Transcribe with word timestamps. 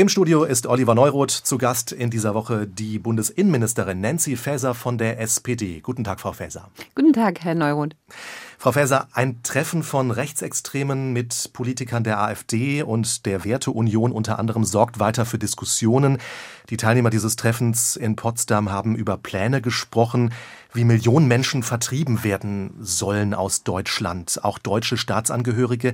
Im 0.00 0.08
Studio 0.08 0.44
ist 0.44 0.66
Oliver 0.66 0.94
Neuroth 0.94 1.30
zu 1.30 1.58
Gast 1.58 1.92
in 1.92 2.08
dieser 2.08 2.32
Woche 2.32 2.66
die 2.66 2.98
Bundesinnenministerin 2.98 4.00
Nancy 4.00 4.34
Faeser 4.34 4.72
von 4.72 4.96
der 4.96 5.20
SPD. 5.20 5.82
Guten 5.82 6.04
Tag, 6.04 6.20
Frau 6.20 6.32
Faeser. 6.32 6.70
Guten 6.94 7.12
Tag, 7.12 7.40
Herr 7.44 7.54
Neuroth. 7.54 7.94
Frau 8.56 8.72
Faeser, 8.72 9.08
ein 9.12 9.42
Treffen 9.42 9.82
von 9.82 10.10
Rechtsextremen 10.10 11.12
mit 11.12 11.50
Politikern 11.52 12.02
der 12.02 12.18
AfD 12.18 12.82
und 12.82 13.26
der 13.26 13.44
Werteunion 13.44 14.12
unter 14.12 14.38
anderem 14.38 14.64
sorgt 14.64 15.00
weiter 15.00 15.26
für 15.26 15.38
Diskussionen. 15.38 16.16
Die 16.70 16.78
Teilnehmer 16.78 17.10
dieses 17.10 17.36
Treffens 17.36 17.96
in 17.96 18.16
Potsdam 18.16 18.72
haben 18.72 18.96
über 18.96 19.18
Pläne 19.18 19.60
gesprochen, 19.60 20.32
wie 20.72 20.84
Millionen 20.84 21.28
Menschen 21.28 21.62
vertrieben 21.62 22.24
werden 22.24 22.72
sollen 22.80 23.34
aus 23.34 23.64
Deutschland, 23.64 24.42
auch 24.44 24.58
deutsche 24.58 24.96
Staatsangehörige. 24.96 25.92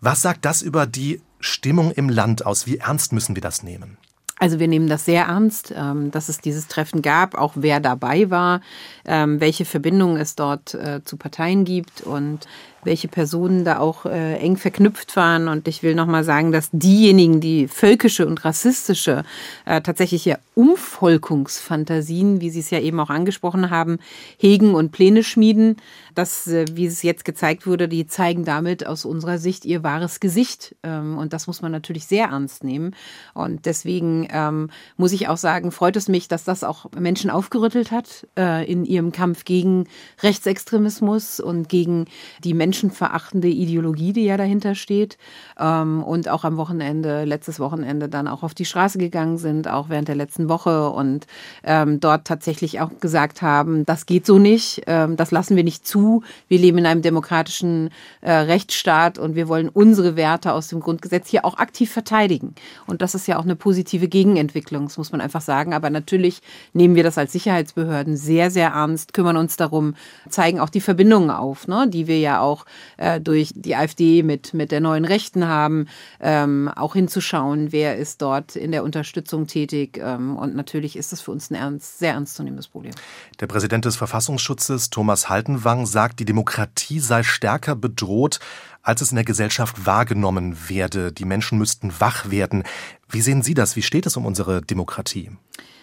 Was 0.00 0.22
sagt 0.22 0.46
das 0.46 0.62
über 0.62 0.86
die 0.86 1.20
Stimmung 1.46 1.92
im 1.92 2.08
Land 2.08 2.44
aus? 2.44 2.66
Wie 2.66 2.78
ernst 2.78 3.12
müssen 3.12 3.34
wir 3.34 3.42
das 3.42 3.62
nehmen? 3.62 3.96
Also 4.38 4.60
wir 4.60 4.68
nehmen 4.68 4.86
das 4.86 5.06
sehr 5.06 5.24
ernst, 5.24 5.72
ähm, 5.74 6.10
dass 6.10 6.28
es 6.28 6.40
dieses 6.40 6.68
Treffen 6.68 7.00
gab, 7.00 7.36
auch 7.36 7.54
wer 7.56 7.80
dabei 7.80 8.28
war, 8.28 8.60
ähm, 9.06 9.40
welche 9.40 9.64
Verbindungen 9.64 10.18
es 10.18 10.34
dort 10.34 10.74
äh, 10.74 11.02
zu 11.02 11.16
Parteien 11.16 11.64
gibt 11.64 12.02
und 12.02 12.46
welche 12.86 13.08
Personen 13.08 13.64
da 13.64 13.78
auch 13.78 14.06
äh, 14.06 14.36
eng 14.38 14.56
verknüpft 14.56 15.16
waren. 15.16 15.48
Und 15.48 15.68
ich 15.68 15.82
will 15.82 15.94
nochmal 15.94 16.24
sagen, 16.24 16.52
dass 16.52 16.70
diejenigen, 16.72 17.40
die 17.40 17.68
völkische 17.68 18.26
und 18.26 18.44
rassistische, 18.44 19.24
äh, 19.66 19.82
tatsächliche 19.82 20.38
Umvolkungsfantasien, 20.54 22.40
wie 22.40 22.48
Sie 22.48 22.60
es 22.60 22.70
ja 22.70 22.80
eben 22.80 22.98
auch 22.98 23.10
angesprochen 23.10 23.68
haben, 23.68 23.98
hegen 24.38 24.74
und 24.74 24.90
Pläne 24.90 25.22
schmieden, 25.22 25.76
das, 26.14 26.46
äh, 26.46 26.64
wie 26.72 26.86
es 26.86 27.02
jetzt 27.02 27.24
gezeigt 27.24 27.66
wurde, 27.66 27.88
die 27.88 28.06
zeigen 28.06 28.44
damit 28.44 28.86
aus 28.86 29.04
unserer 29.04 29.38
Sicht 29.38 29.64
ihr 29.66 29.82
wahres 29.82 30.20
Gesicht. 30.20 30.74
Ähm, 30.82 31.18
und 31.18 31.32
das 31.32 31.46
muss 31.46 31.60
man 31.60 31.72
natürlich 31.72 32.06
sehr 32.06 32.28
ernst 32.28 32.64
nehmen. 32.64 32.94
Und 33.34 33.66
deswegen 33.66 34.26
ähm, 34.30 34.70
muss 34.96 35.12
ich 35.12 35.28
auch 35.28 35.36
sagen, 35.36 35.72
freut 35.72 35.96
es 35.96 36.08
mich, 36.08 36.28
dass 36.28 36.44
das 36.44 36.64
auch 36.64 36.90
Menschen 36.98 37.30
aufgerüttelt 37.30 37.90
hat 37.90 38.26
äh, 38.38 38.70
in 38.70 38.84
ihrem 38.84 39.12
Kampf 39.12 39.44
gegen 39.44 39.88
Rechtsextremismus 40.22 41.40
und 41.40 41.68
gegen 41.68 42.06
die 42.42 42.54
Menschen, 42.54 42.75
menschenverachtende 42.76 43.48
Ideologie, 43.48 44.12
die 44.12 44.24
ja 44.24 44.36
dahinter 44.36 44.74
steht. 44.74 45.16
Ähm, 45.58 46.02
und 46.02 46.28
auch 46.28 46.44
am 46.44 46.56
Wochenende, 46.56 47.24
letztes 47.24 47.58
Wochenende, 47.58 48.08
dann 48.08 48.28
auch 48.28 48.42
auf 48.42 48.54
die 48.54 48.64
Straße 48.64 48.98
gegangen 48.98 49.38
sind, 49.38 49.68
auch 49.68 49.88
während 49.88 50.08
der 50.08 50.14
letzten 50.14 50.48
Woche 50.48 50.90
und 50.90 51.26
ähm, 51.64 52.00
dort 52.00 52.26
tatsächlich 52.26 52.80
auch 52.80 52.90
gesagt 53.00 53.42
haben, 53.42 53.86
das 53.86 54.06
geht 54.06 54.26
so 54.26 54.38
nicht, 54.38 54.82
ähm, 54.86 55.16
das 55.16 55.30
lassen 55.30 55.56
wir 55.56 55.64
nicht 55.64 55.86
zu. 55.86 56.22
Wir 56.48 56.58
leben 56.58 56.78
in 56.78 56.86
einem 56.86 57.02
demokratischen 57.02 57.90
äh, 58.20 58.32
Rechtsstaat 58.32 59.18
und 59.18 59.34
wir 59.34 59.48
wollen 59.48 59.68
unsere 59.68 60.16
Werte 60.16 60.52
aus 60.52 60.68
dem 60.68 60.80
Grundgesetz 60.80 61.28
hier 61.28 61.44
auch 61.44 61.56
aktiv 61.58 61.90
verteidigen. 61.90 62.54
Und 62.86 63.00
das 63.00 63.14
ist 63.14 63.26
ja 63.26 63.38
auch 63.38 63.44
eine 63.44 63.56
positive 63.56 64.08
Gegenentwicklung, 64.08 64.84
das 64.84 64.98
muss 64.98 65.12
man 65.12 65.20
einfach 65.20 65.40
sagen. 65.40 65.72
Aber 65.72 65.90
natürlich 65.90 66.42
nehmen 66.72 66.94
wir 66.94 67.04
das 67.04 67.18
als 67.18 67.32
Sicherheitsbehörden 67.32 68.16
sehr, 68.16 68.50
sehr 68.50 68.70
ernst, 68.70 69.14
kümmern 69.14 69.36
uns 69.36 69.56
darum, 69.56 69.94
zeigen 70.28 70.60
auch 70.60 70.68
die 70.68 70.80
Verbindungen 70.80 71.30
auf, 71.30 71.68
ne, 71.68 71.86
die 71.88 72.06
wir 72.06 72.18
ja 72.18 72.40
auch 72.40 72.65
äh, 72.96 73.20
durch 73.20 73.52
die 73.54 73.76
AfD 73.76 74.22
mit, 74.22 74.54
mit 74.54 74.72
der 74.72 74.80
neuen 74.80 75.04
Rechten 75.04 75.46
haben, 75.46 75.88
ähm, 76.20 76.68
auch 76.74 76.94
hinzuschauen, 76.94 77.72
wer 77.72 77.96
ist 77.96 78.22
dort 78.22 78.56
in 78.56 78.72
der 78.72 78.84
Unterstützung 78.84 79.46
tätig. 79.46 79.98
Ähm, 80.02 80.36
und 80.36 80.54
natürlich 80.54 80.96
ist 80.96 81.12
das 81.12 81.20
für 81.20 81.30
uns 81.30 81.50
ein 81.50 81.54
ernst, 81.54 81.98
sehr 81.98 82.12
ernstzunehmendes 82.12 82.68
Problem. 82.68 82.92
Der 83.40 83.46
Präsident 83.46 83.84
des 83.84 83.96
Verfassungsschutzes, 83.96 84.90
Thomas 84.90 85.28
Haltenwang, 85.28 85.86
sagt, 85.86 86.20
die 86.20 86.24
Demokratie 86.24 87.00
sei 87.00 87.22
stärker 87.22 87.76
bedroht, 87.76 88.40
als 88.82 89.00
es 89.00 89.10
in 89.10 89.16
der 89.16 89.24
Gesellschaft 89.24 89.84
wahrgenommen 89.84 90.56
werde. 90.68 91.12
Die 91.12 91.24
Menschen 91.24 91.58
müssten 91.58 91.92
wach 91.98 92.30
werden. 92.30 92.62
Wie 93.08 93.20
sehen 93.20 93.42
Sie 93.42 93.54
das? 93.54 93.76
Wie 93.76 93.82
steht 93.82 94.06
es 94.06 94.16
um 94.16 94.24
unsere 94.24 94.62
Demokratie? 94.62 95.30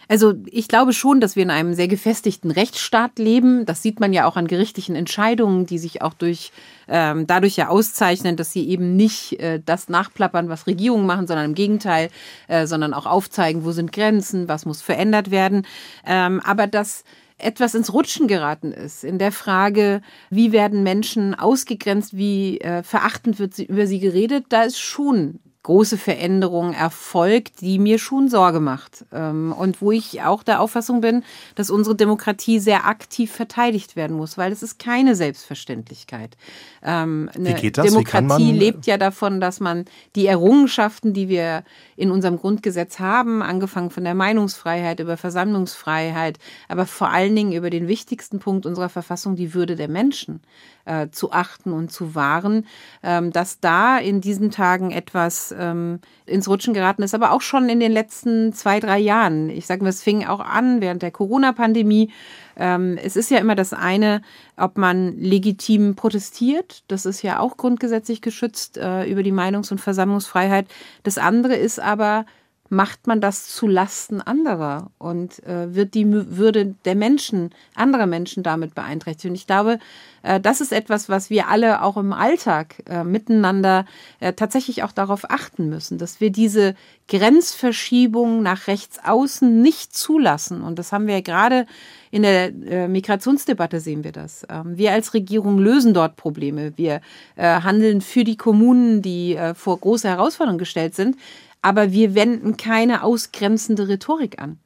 Also 0.08 0.34
ich 0.46 0.68
glaube 0.68 0.94
schon, 0.94 1.20
dass 1.20 1.36
wir 1.36 1.44
in 1.44 1.50
einem 1.50 1.74
sehr 1.74 1.88
gefestigten 1.88 2.52
Rechtsstaat 2.52 3.20
leben. 3.20 3.66
Das 3.66 3.82
sieht 3.82 4.00
man 4.00 4.14
ja 4.14 4.26
auch 4.26 4.36
an 4.36 4.48
gerichtlichen 4.48 4.96
Entscheidungen, 4.96 5.66
die 5.66 5.78
sich 5.78 6.02
auch 6.02 6.14
durch 6.14 6.52
ähm, 6.88 7.28
dadurch 7.28 7.56
ja 7.56 7.70
auszeichnen, 7.70 8.36
dass 8.36 8.52
sie 8.52 8.68
eben 8.68 8.96
nicht 8.96 9.40
äh, 9.40 9.62
das 9.64 9.90
nachplappern, 9.90 10.50
was 10.50 10.68
Regierungen 10.68 11.06
machen, 11.06 11.28
sondern 11.28 11.46
im 11.46 11.56
Gegenteil, 11.56 12.10
äh, 12.48 12.68
sondern 12.68 12.94
auch 12.94 13.06
aufzeigen, 13.06 13.64
wo 13.64 13.72
sind 13.72 13.92
Grenzen, 13.92 14.48
was 14.48 14.66
muss 14.66 14.82
verändert 14.82 15.32
werden. 15.32 15.66
Ähm, 16.06 16.42
aber 16.44 16.68
dass 16.68 17.04
etwas 17.38 17.76
ins 17.76 17.94
Rutschen 17.94 18.28
geraten 18.28 18.72
ist 18.72 19.04
in 19.04 19.20
der 19.20 19.32
Frage, 19.32 20.02
wie 20.30 20.52
werden 20.52 20.84
Menschen 20.84 21.36
ausgegrenzt, 21.36 22.16
wie 22.16 22.60
äh, 22.62 22.84
verachtend 22.84 23.40
wird 23.40 23.54
sie, 23.54 23.66
über 23.66 23.88
sie 23.88 24.00
geredet, 24.00 24.46
da 24.50 24.64
ist 24.64 24.80
schon 24.80 25.40
große 25.64 25.98
Veränderung 25.98 26.74
erfolgt, 26.74 27.62
die 27.62 27.80
mir 27.80 27.98
schon 27.98 28.28
Sorge 28.28 28.60
macht. 28.60 29.06
Ähm, 29.14 29.54
und 29.58 29.82
wo 29.82 29.92
ich 29.92 30.22
auch 30.22 30.44
der 30.44 30.60
Auffassung 30.60 31.00
bin, 31.00 31.24
dass 31.56 31.70
unsere 31.70 31.96
Demokratie 31.96 32.60
sehr 32.60 32.86
aktiv 32.86 33.32
verteidigt 33.32 33.96
werden 33.96 34.18
muss, 34.18 34.38
weil 34.38 34.52
es 34.52 34.62
ist 34.62 34.78
keine 34.78 35.16
Selbstverständlichkeit. 35.16 36.36
Ähm, 36.84 37.30
eine 37.34 37.50
Wie 37.50 37.62
geht 37.62 37.78
das? 37.78 37.88
Demokratie 37.88 38.52
lebt 38.52 38.86
ja 38.86 38.98
davon, 38.98 39.40
dass 39.40 39.62
man 39.62 39.86
die 40.18 40.28
Errungenschaften, 40.28 41.14
die 41.14 41.30
wir 41.30 41.64
in 41.96 42.12
unserem 42.12 42.38
Grundgesetz 42.38 43.00
haben, 43.00 43.42
angefangen 43.42 43.90
von 43.90 44.04
der 44.04 44.16
Meinungsfreiheit 44.16 45.00
über 45.00 45.16
Versammlungsfreiheit, 45.16 46.40
aber 46.68 46.86
vor 46.86 47.10
allen 47.10 47.36
Dingen 47.36 47.54
über 47.54 47.70
den 47.70 47.88
wichtigsten 47.88 48.40
Punkt 48.40 48.66
unserer 48.66 48.90
Verfassung, 48.90 49.38
die 49.38 49.54
Würde 49.54 49.78
der 49.78 49.88
Menschen, 49.88 50.42
äh, 50.86 51.08
zu 51.10 51.32
achten 51.32 51.72
und 51.72 51.92
zu 51.92 52.16
wahren, 52.16 52.66
ähm, 53.02 53.32
dass 53.32 53.62
da 53.62 53.98
in 53.98 54.20
diesen 54.20 54.52
Tagen 54.52 54.92
etwas 54.92 55.53
ähm, 55.58 56.00
ins 56.26 56.48
Rutschen 56.48 56.74
geraten 56.74 57.04
ist, 57.04 57.14
aber 57.14 57.32
auch 57.32 57.42
schon 57.42 57.70
in 57.70 57.80
den 57.80 57.92
letzten 57.92 58.54
zwei, 58.54 58.80
drei 58.80 59.00
Jahren. 59.00 59.50
Ich 59.50 59.66
sage 59.66 59.84
mal, 59.84 59.90
es 59.90 60.04
fing 60.04 60.26
auch 60.26 60.40
an 60.40 60.82
während 60.82 61.02
der 61.02 61.12
Corona-Pandemie. 61.12 62.12
Ähm, 62.56 62.98
es 63.02 63.16
ist 63.16 63.32
ja 63.32 63.40
immer 63.40 63.56
das 63.56 63.74
eine, 63.74 64.22
ob 64.58 64.78
man 64.78 65.18
legitim 65.18 65.96
protestiert. 65.96 66.84
Das 66.88 67.06
ist 67.06 67.22
ja 67.22 67.40
auch 67.40 67.58
grundgesetzlich 67.58 68.22
geschützt 68.22 68.78
äh, 68.78 69.06
über 69.06 69.24
die 69.24 69.32
Meinungs- 69.32 69.72
und 69.72 69.80
Versammlungsfreiheit. 69.80 70.68
Das 71.04 71.18
andere 71.18 71.56
ist 71.56 71.80
aber, 71.80 72.26
macht 72.74 73.08
man 73.08 73.22
das 73.22 73.48
zu 73.48 73.68
Lasten 73.68 74.20
anderer 74.20 74.92
und 74.98 75.44
äh, 75.46 75.74
wird 75.74 75.94
die 75.94 76.06
Würde 76.10 76.76
der 76.86 76.96
Menschen, 76.96 77.52
anderer 77.76 78.08
Menschen 78.08 78.44
damit 78.44 78.76
beeinträchtigt. 78.76 79.30
Und 79.30 79.36
ich 79.36 79.48
glaube, 79.48 79.80
äh, 80.24 80.40
das 80.40 80.60
ist 80.60 80.74
etwas, 80.74 81.08
was 81.08 81.30
wir 81.30 81.48
alle 81.48 81.84
auch 81.84 81.98
im 81.98 82.12
Alltag 82.12 82.76
äh, 82.90 83.04
miteinander 83.04 83.86
äh, 84.20 84.34
tatsächlich 84.34 84.84
auch 84.84 84.92
darauf 84.92 85.30
achten 85.30 85.70
müssen, 85.70 85.98
dass 85.98 86.20
wir 86.20 86.32
diese 86.32 86.76
Grenzverschiebung 87.08 88.42
nach 88.42 88.68
rechts 88.68 88.98
außen 89.04 89.62
nicht 89.62 89.96
zulassen. 89.96 90.64
Und 90.64 90.80
das 90.80 90.92
haben 90.92 91.06
wir 91.06 91.16
ja 91.16 91.22
gerade 91.22 91.68
in 92.10 92.24
der 92.24 92.48
äh, 92.48 92.88
Migrationsdebatte 92.88 93.80
sehen 93.80 94.04
wir 94.04 94.12
das. 94.12 94.46
Ähm, 94.50 94.78
wir 94.78 94.94
als 94.94 95.14
Regierung 95.14 95.60
lösen 95.60 95.94
dort 95.94 96.16
Probleme. 96.16 96.74
Wir 96.76 97.02
äh, 97.36 97.62
handeln 97.62 98.02
für 98.02 98.24
die 98.24 98.38
Kommunen, 98.38 99.02
die 99.02 99.38
vor 99.56 99.80
große 99.80 100.08
Herausforderungen 100.08 100.58
gestellt 100.60 100.96
sind 100.96 101.18
aber 101.64 101.92
wir 101.92 102.14
wenden 102.14 102.58
keine 102.58 103.04
ausgrenzende 103.04 103.88
Rhetorik 103.88 104.40
an. 104.40 104.60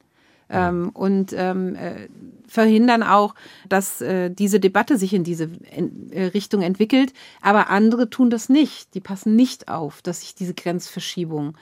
Ähm, 0.50 0.90
und 0.94 1.34
ähm, 1.34 1.74
äh, 1.74 2.08
verhindern 2.46 3.02
auch, 3.02 3.34
dass 3.68 4.00
äh, 4.00 4.30
diese 4.30 4.60
Debatte 4.60 4.96
sich 4.96 5.12
in 5.12 5.22
diese 5.22 5.50
in, 5.76 6.10
äh, 6.10 6.24
Richtung 6.24 6.62
entwickelt. 6.62 7.12
Aber 7.42 7.68
andere 7.68 8.08
tun 8.08 8.30
das 8.30 8.48
nicht. 8.48 8.94
Die 8.94 9.00
passen 9.00 9.36
nicht 9.36 9.68
auf, 9.68 10.00
dass 10.00 10.22
sich 10.22 10.34
diese 10.34 10.54
Grenzverschiebung 10.54 11.56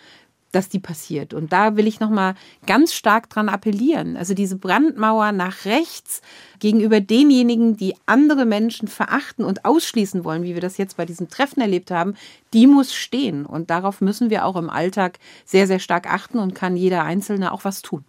dass 0.56 0.70
die 0.70 0.78
passiert. 0.78 1.34
Und 1.34 1.52
da 1.52 1.76
will 1.76 1.86
ich 1.86 2.00
nochmal 2.00 2.34
ganz 2.66 2.94
stark 2.94 3.28
dran 3.28 3.50
appellieren. 3.50 4.16
Also 4.16 4.32
diese 4.32 4.56
Brandmauer 4.56 5.32
nach 5.32 5.66
rechts 5.66 6.22
gegenüber 6.58 7.00
denjenigen, 7.00 7.76
die 7.76 7.94
andere 8.06 8.46
Menschen 8.46 8.88
verachten 8.88 9.44
und 9.44 9.66
ausschließen 9.66 10.24
wollen, 10.24 10.44
wie 10.44 10.54
wir 10.54 10.62
das 10.62 10.78
jetzt 10.78 10.96
bei 10.96 11.04
diesem 11.04 11.28
Treffen 11.28 11.60
erlebt 11.60 11.90
haben, 11.90 12.14
die 12.54 12.66
muss 12.66 12.94
stehen. 12.94 13.44
Und 13.44 13.68
darauf 13.68 14.00
müssen 14.00 14.30
wir 14.30 14.46
auch 14.46 14.56
im 14.56 14.70
Alltag 14.70 15.18
sehr, 15.44 15.66
sehr 15.66 15.78
stark 15.78 16.10
achten 16.10 16.38
und 16.38 16.54
kann 16.54 16.74
jeder 16.74 17.04
Einzelne 17.04 17.52
auch 17.52 17.64
was 17.64 17.82
tun. 17.82 18.04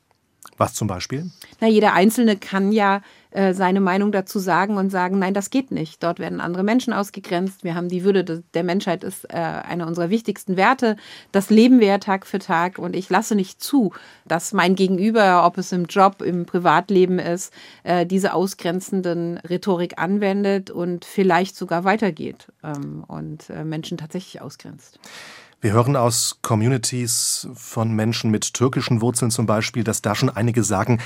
Was 0.56 0.74
zum 0.74 0.88
Beispiel? 0.88 1.30
Na, 1.60 1.68
jeder 1.68 1.94
Einzelne 1.94 2.38
kann 2.38 2.72
ja 2.72 3.02
äh, 3.32 3.54
seine 3.54 3.82
Meinung 3.82 4.12
dazu 4.12 4.40
sagen 4.40 4.78
und 4.78 4.90
sagen, 4.90 5.20
nein, 5.20 5.34
das 5.34 5.50
geht 5.50 5.72
nicht. 5.72 6.04
Dort 6.04 6.20
werden 6.20 6.42
andere 6.42 6.64
Menschen 6.64 6.94
ausgegrenzt. 6.94 7.64
Wir 7.64 7.76
haben 7.76 7.90
die 7.90 8.04
Würde 8.04 8.24
der 8.24 8.64
Menschheit 8.64 9.04
ist 9.04 9.26
äh, 9.26 9.38
einer 9.38 9.88
unserer 9.88 10.10
wichtigsten 10.10 10.58
Werte. 10.58 10.96
Das 11.32 11.50
leben 11.50 11.80
wir 11.80 11.88
ja 11.88 11.98
Tag 11.98 12.26
für 12.26 12.40
Tag 12.40 12.78
und 12.80 12.96
ich 12.96 13.10
lasse 13.10 13.36
nicht 13.36 13.62
zu, 13.62 13.94
dass 14.26 14.54
mein 14.54 14.76
Gegenüber, 14.76 15.46
ob 15.46 15.58
es 15.58 15.72
im 15.72 15.86
Job, 15.86 16.22
im 16.22 16.46
Privatleben 16.46 17.20
ist, 17.20 17.54
äh, 17.84 18.06
diese 18.06 18.34
ausgrenzenden 18.34 19.38
Rhetorik 19.38 19.98
anwendet 19.98 20.70
und 20.70 21.06
vielleicht 21.06 21.56
sogar 21.56 21.84
weitergeht 21.84 22.48
ähm, 22.64 23.04
und 23.08 23.50
äh, 23.50 23.64
Menschen 23.64 23.98
tatsächlich 23.98 24.42
ausgrenzt. 24.42 25.00
Wir 25.60 25.74
hören 25.74 25.96
aus 25.96 26.38
Communities 26.44 27.48
von 27.56 27.92
Menschen 27.92 28.30
mit 28.30 28.54
türkischen 28.54 29.02
Wurzeln 29.02 29.32
zum 29.32 29.48
Beispiel, 29.48 29.84
dass 29.84 30.04
da 30.04 30.14
schon 30.14 30.30
einige 30.30 30.64
sagen, 30.64 31.00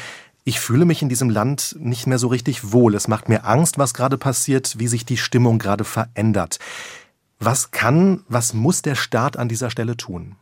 ich 0.44 0.60
fühle 0.60 0.86
mich 0.86 1.02
in 1.02 1.10
diesem 1.10 1.30
Land 1.30 1.76
nicht 1.80 2.08
mehr 2.08 2.18
so 2.18 2.28
richtig 2.28 2.72
wohl. 2.72 2.96
Es 2.96 3.08
macht 3.08 3.30
mir 3.30 3.46
Angst, 3.46 3.78
was 3.78 3.94
gerade 3.94 4.18
passiert, 4.18 4.80
wie 4.80 4.88
sich 4.88 5.06
die 5.06 5.18
Stimmung 5.18 5.60
gerade 5.60 5.84
verändert. 5.84 6.60
Was 7.40 7.72
kann, 7.72 8.24
was 8.28 8.54
muss 8.54 8.82
der 8.82 8.96
Staat 8.96 9.38
an 9.38 9.50
dieser 9.50 9.70
Stelle 9.70 9.98
tun? 9.98 10.36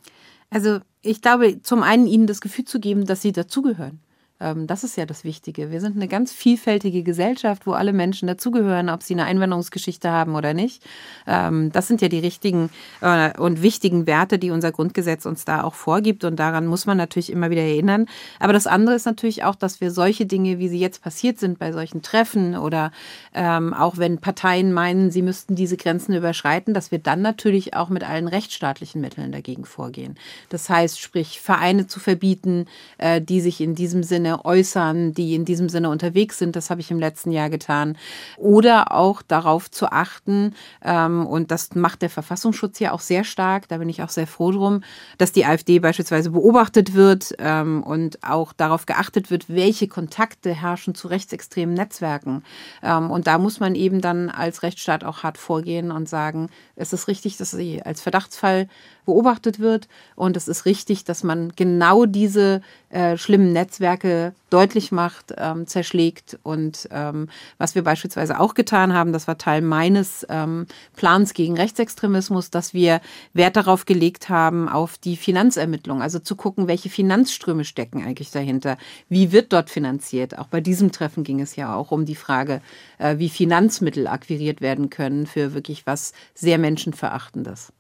Also 0.49 0.79
ich 1.01 1.21
glaube, 1.21 1.61
zum 1.63 1.83
einen 1.83 2.07
ihnen 2.07 2.27
das 2.27 2.41
Gefühl 2.41 2.65
zu 2.65 2.79
geben, 2.79 3.05
dass 3.05 3.21
sie 3.21 3.31
dazugehören. 3.31 3.99
Ähm, 4.39 4.67
das 4.67 4.83
ist 4.83 4.97
ja 4.97 5.05
das 5.05 5.23
Wichtige. 5.23 5.71
Wir 5.71 5.81
sind 5.81 5.95
eine 5.95 6.07
ganz 6.07 6.31
vielfältige 6.31 7.03
Gesellschaft, 7.03 7.67
wo 7.67 7.73
alle 7.73 7.93
Menschen 7.93 8.27
dazugehören, 8.27 8.89
ob 8.89 9.03
sie 9.03 9.13
eine 9.13 9.25
Einwanderungsgeschichte 9.25 10.09
haben 10.09 10.35
oder 10.35 10.53
nicht. 10.53 10.83
Ähm, 11.27 11.71
das 11.71 11.87
sind 11.87 12.01
ja 12.01 12.07
die 12.07 12.19
richtigen 12.19 12.69
äh, 13.01 13.37
und 13.37 13.61
wichtigen 13.61 14.07
Werte, 14.07 14.39
die 14.39 14.51
unser 14.51 14.71
Grundgesetz 14.71 15.25
uns 15.25 15.45
da 15.45 15.63
auch 15.63 15.73
vorgibt. 15.73 16.23
Und 16.23 16.37
daran 16.37 16.67
muss 16.67 16.85
man 16.85 16.97
natürlich 16.97 17.31
immer 17.31 17.49
wieder 17.49 17.61
erinnern. 17.61 18.05
Aber 18.39 18.53
das 18.53 18.67
andere 18.67 18.95
ist 18.95 19.05
natürlich 19.05 19.43
auch, 19.43 19.55
dass 19.55 19.81
wir 19.81 19.91
solche 19.91 20.25
Dinge, 20.25 20.59
wie 20.59 20.69
sie 20.69 20.79
jetzt 20.79 21.01
passiert 21.01 21.39
sind 21.39 21.59
bei 21.59 21.71
solchen 21.71 22.01
Treffen 22.01 22.55
oder 22.55 22.91
ähm, 23.33 23.73
auch 23.73 23.97
wenn 23.97 24.19
Parteien 24.19 24.73
meinen, 24.73 25.11
sie 25.11 25.21
müssten 25.21 25.55
diese 25.55 25.77
Grenzen 25.77 26.13
überschreiten, 26.13 26.73
dass 26.73 26.91
wir 26.91 26.99
dann 26.99 27.21
natürlich 27.21 27.73
auch 27.73 27.89
mit 27.89 28.03
allen 28.03 28.27
rechtsstaatlichen 28.27 29.01
Mitteln 29.01 29.31
dagegen 29.31 29.65
vorgehen. 29.65 30.15
Das 30.49 30.69
heißt, 30.69 30.99
sprich 30.99 31.41
Vereine 31.41 31.87
zu 31.87 31.99
verbieten, 31.99 32.65
äh, 32.97 33.21
die 33.21 33.41
sich 33.41 33.61
in 33.61 33.75
diesem 33.75 34.03
Sinne 34.03 34.28
Sinne 34.29 34.45
äußern, 34.45 35.13
die 35.13 35.35
in 35.35 35.45
diesem 35.45 35.69
Sinne 35.69 35.89
unterwegs 35.89 36.37
sind. 36.37 36.55
Das 36.55 36.69
habe 36.69 36.81
ich 36.81 36.91
im 36.91 36.99
letzten 36.99 37.31
Jahr 37.31 37.49
getan. 37.49 37.97
Oder 38.37 38.91
auch 38.91 39.21
darauf 39.21 39.71
zu 39.71 39.91
achten, 39.91 40.53
ähm, 40.83 41.25
und 41.25 41.51
das 41.51 41.73
macht 41.75 42.01
der 42.01 42.09
Verfassungsschutz 42.09 42.79
ja 42.79 42.91
auch 42.91 42.99
sehr 42.99 43.23
stark, 43.23 43.67
da 43.67 43.77
bin 43.77 43.89
ich 43.89 44.03
auch 44.03 44.09
sehr 44.09 44.27
froh 44.27 44.51
drum, 44.51 44.81
dass 45.17 45.31
die 45.31 45.45
AfD 45.45 45.79
beispielsweise 45.79 46.31
beobachtet 46.31 46.93
wird 46.93 47.33
ähm, 47.39 47.83
und 47.83 48.23
auch 48.23 48.53
darauf 48.53 48.85
geachtet 48.85 49.31
wird, 49.31 49.49
welche 49.49 49.87
Kontakte 49.87 50.53
herrschen 50.53 50.93
zu 50.93 51.07
rechtsextremen 51.07 51.73
Netzwerken. 51.73 52.43
Ähm, 52.83 53.09
und 53.09 53.27
da 53.27 53.37
muss 53.37 53.59
man 53.59 53.75
eben 53.75 54.01
dann 54.01 54.29
als 54.29 54.63
Rechtsstaat 54.63 55.03
auch 55.03 55.23
hart 55.23 55.37
vorgehen 55.37 55.91
und 55.91 56.07
sagen, 56.07 56.49
es 56.75 56.93
ist 56.93 57.07
richtig, 57.07 57.37
dass 57.37 57.51
sie 57.51 57.81
als 57.81 58.01
Verdachtsfall 58.01 58.67
beobachtet 59.09 59.59
wird. 59.59 59.87
Und 60.15 60.37
es 60.37 60.47
ist 60.47 60.65
richtig, 60.65 61.03
dass 61.03 61.23
man 61.23 61.51
genau 61.55 62.05
diese 62.05 62.61
äh, 62.89 63.17
schlimmen 63.17 63.53
Netzwerke 63.53 64.33
deutlich 64.51 64.91
macht, 64.91 65.33
ähm, 65.35 65.65
zerschlägt. 65.65 66.37
Und 66.43 66.87
ähm, 66.91 67.27
was 67.57 67.73
wir 67.73 67.83
beispielsweise 67.83 68.39
auch 68.39 68.53
getan 68.53 68.93
haben, 68.93 69.11
das 69.11 69.27
war 69.27 69.39
Teil 69.39 69.61
meines 69.61 70.27
ähm, 70.29 70.67
Plans 70.95 71.33
gegen 71.33 71.55
Rechtsextremismus, 71.55 72.51
dass 72.51 72.75
wir 72.75 73.01
Wert 73.33 73.55
darauf 73.55 73.85
gelegt 73.85 74.29
haben, 74.29 74.69
auf 74.69 74.99
die 74.99 75.17
Finanzermittlung. 75.17 76.03
Also 76.03 76.19
zu 76.19 76.35
gucken, 76.35 76.67
welche 76.67 76.89
Finanzströme 76.89 77.65
stecken 77.65 78.03
eigentlich 78.05 78.29
dahinter. 78.29 78.77
Wie 79.07 79.31
wird 79.31 79.53
dort 79.53 79.71
finanziert? 79.71 80.37
Auch 80.37 80.47
bei 80.47 80.61
diesem 80.61 80.91
Treffen 80.91 81.23
ging 81.23 81.41
es 81.41 81.55
ja 81.55 81.75
auch 81.75 81.89
um 81.89 82.05
die 82.05 82.15
Frage, 82.15 82.61
äh, 82.99 83.17
wie 83.17 83.29
Finanzmittel 83.29 84.07
akquiriert 84.07 84.61
werden 84.61 84.91
können 84.91 85.25
für 85.25 85.55
wirklich 85.55 85.87
was 85.87 86.13
sehr 86.35 86.59
Menschenverachtendes. 86.59 87.73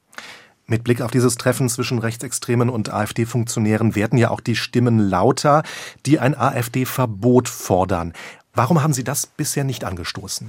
Mit 0.69 0.83
Blick 0.83 1.01
auf 1.01 1.09
dieses 1.09 1.35
Treffen 1.35 1.67
zwischen 1.67 1.97
Rechtsextremen 1.97 2.69
und 2.69 2.93
AfD-Funktionären 2.93 3.95
werden 3.95 4.19
ja 4.19 4.29
auch 4.29 4.39
die 4.39 4.55
Stimmen 4.55 4.99
lauter, 4.99 5.63
die 6.05 6.19
ein 6.19 6.37
AfD-Verbot 6.37 7.49
fordern. 7.49 8.13
Warum 8.53 8.83
haben 8.83 8.93
Sie 8.93 9.03
das 9.03 9.25
bisher 9.25 9.63
nicht 9.63 9.83
angestoßen? 9.83 10.47